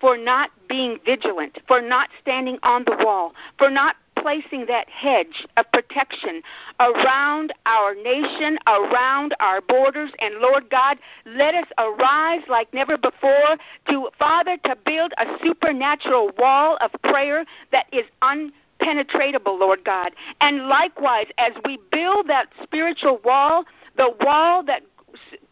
for 0.00 0.16
not 0.16 0.50
being 0.68 0.98
vigilant, 1.04 1.58
for 1.66 1.80
not 1.80 2.10
standing 2.20 2.58
on 2.62 2.84
the 2.84 2.96
wall, 3.04 3.34
for 3.58 3.70
not 3.70 3.96
placing 4.26 4.66
that 4.66 4.88
hedge 4.88 5.46
of 5.56 5.64
protection 5.72 6.42
around 6.80 7.52
our 7.64 7.94
nation, 7.94 8.58
around 8.66 9.36
our 9.38 9.60
borders. 9.60 10.10
And 10.18 10.34
Lord 10.40 10.68
God, 10.68 10.98
let 11.24 11.54
us 11.54 11.66
arise 11.78 12.42
like 12.48 12.74
never 12.74 12.98
before 12.98 13.56
to, 13.88 14.08
Father, 14.18 14.56
to 14.64 14.74
build 14.84 15.12
a 15.18 15.26
supernatural 15.44 16.32
wall 16.40 16.76
of 16.80 16.90
prayer 17.04 17.44
that 17.70 17.86
is 17.92 18.02
unpenetratable, 18.20 19.60
Lord 19.60 19.84
God. 19.84 20.10
And 20.40 20.66
likewise, 20.66 21.26
as 21.38 21.52
we 21.64 21.78
build 21.92 22.26
that 22.26 22.48
spiritual 22.64 23.20
wall, 23.24 23.64
the 23.96 24.12
wall 24.22 24.64
that 24.64 24.82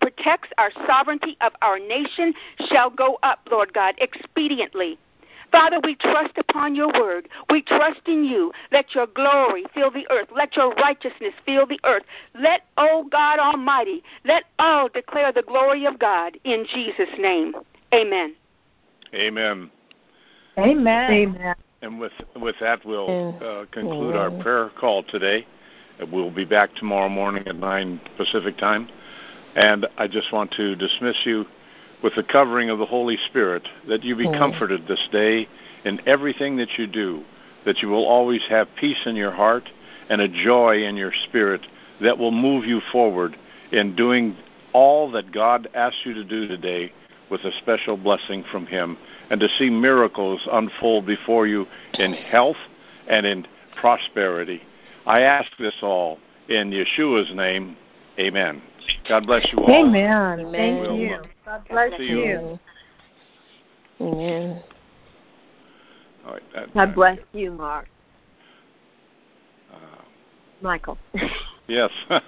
protects 0.01 0.49
our 0.59 0.73
sovereignty 0.85 1.37
of 1.43 1.53
our 1.63 1.79
nation 1.79 2.35
shall 2.69 2.91
go 2.91 3.21
up, 3.23 3.39
Lord 3.53 3.73
God, 3.73 3.95
expediently. 4.03 4.99
Father, 5.55 5.79
we 5.85 5.95
trust 5.95 6.37
upon 6.37 6.75
your 6.75 6.91
word. 6.99 7.29
We 7.49 7.63
trust 7.63 8.01
in 8.07 8.25
you. 8.25 8.51
Let 8.73 8.93
your 8.93 9.07
glory 9.07 9.65
fill 9.73 9.93
the 9.93 10.05
earth. 10.11 10.27
Let 10.35 10.57
your 10.57 10.75
righteousness 10.75 11.33
fill 11.47 11.65
the 11.65 11.79
earth. 11.85 12.03
Let, 12.35 12.63
O 12.77 12.89
oh 12.91 13.09
God 13.09 13.39
Almighty, 13.39 14.03
let 14.25 14.47
all 14.59 14.89
declare 14.89 15.31
the 15.31 15.43
glory 15.43 15.87
of 15.87 16.01
God 16.01 16.37
in 16.43 16.67
Jesus' 16.75 17.09
name. 17.21 17.55
Amen. 17.95 18.35
Amen. 19.15 19.71
Amen. 20.59 21.11
Amen. 21.13 21.55
And 21.83 22.01
with 22.01 22.13
with 22.35 22.57
that, 22.61 22.85
we'll 22.85 23.37
uh, 23.41 23.67
conclude 23.71 24.17
our 24.17 24.33
prayer 24.43 24.73
call 24.81 25.05
today. 25.05 25.47
We'll 26.11 26.35
be 26.35 26.45
back 26.45 26.75
tomorrow 26.75 27.09
morning 27.09 27.47
at 27.47 27.55
nine 27.55 28.01
Pacific 28.17 28.59
time. 28.59 28.89
And 29.55 29.87
I 29.99 30.09
just 30.09 30.33
want 30.33 30.51
to 30.53 30.75
dismiss 30.75 31.17
you 31.25 31.45
with 32.03 32.15
the 32.17 32.23
covering 32.23 32.71
of 32.71 32.79
the 32.79 32.87
Holy 32.87 33.17
Spirit, 33.29 33.67
that 33.89 34.05
you 34.05 34.17
be 34.17 34.27
mm. 34.27 34.39
comforted 34.39 34.87
this 34.87 35.09
day 35.11 35.49
in 35.85 36.01
everything 36.07 36.57
that 36.57 36.79
you 36.79 36.87
do, 36.87 37.23
that 37.65 37.79
you 37.79 37.89
will 37.89 38.05
always 38.05 38.43
have 38.49 38.69
peace 38.79 39.01
in 39.07 39.17
your 39.17 39.33
heart 39.33 39.69
and 40.09 40.21
a 40.21 40.29
joy 40.29 40.83
in 40.83 40.97
your 40.97 41.13
spirit 41.27 41.67
that 42.01 42.19
will 42.19 42.33
move 42.33 42.65
you 42.65 42.81
forward 42.93 43.37
in 43.73 43.97
doing 43.97 44.37
all 44.73 45.11
that 45.13 45.33
God 45.33 45.69
asks 45.75 46.01
you 46.05 46.15
to 46.15 46.25
do 46.25 46.47
today 46.47 46.93
with 47.31 47.41
a 47.45 47.53
special 47.59 47.97
blessing 47.97 48.45
from 48.51 48.67
Him 48.67 48.99
and 49.31 49.41
to 49.41 49.49
see 49.59 49.71
miracles 49.71 50.47
unfold 50.53 51.07
before 51.07 51.47
you 51.47 51.67
in 51.95 52.13
health 52.13 52.57
and 53.09 53.25
in 53.25 53.47
prosperity. 53.81 54.61
I 55.07 55.21
ask 55.21 55.51
this 55.59 55.75
all 55.83 56.19
in 56.49 56.71
Yeshua's 56.71 57.35
name. 57.35 57.77
Amen. 58.19 58.63
God 59.09 59.27
bless 59.27 59.47
you 59.53 59.59
all. 59.59 59.87
Amen. 59.87 60.53
Thank 60.53 60.81
we'll, 60.81 60.97
you. 60.97 61.19
God 61.45 61.63
bless 61.69 62.01
you. 62.01 62.19
you. 62.19 62.61
Amen. 64.01 64.63
All 66.27 66.33
right, 66.33 66.43
that, 66.55 66.75
God 66.75 66.95
bless 66.95 67.19
you, 67.33 67.53
Mark. 67.53 67.87
Uh, 69.73 69.77
Michael. 70.61 70.99
yes. 71.69 71.91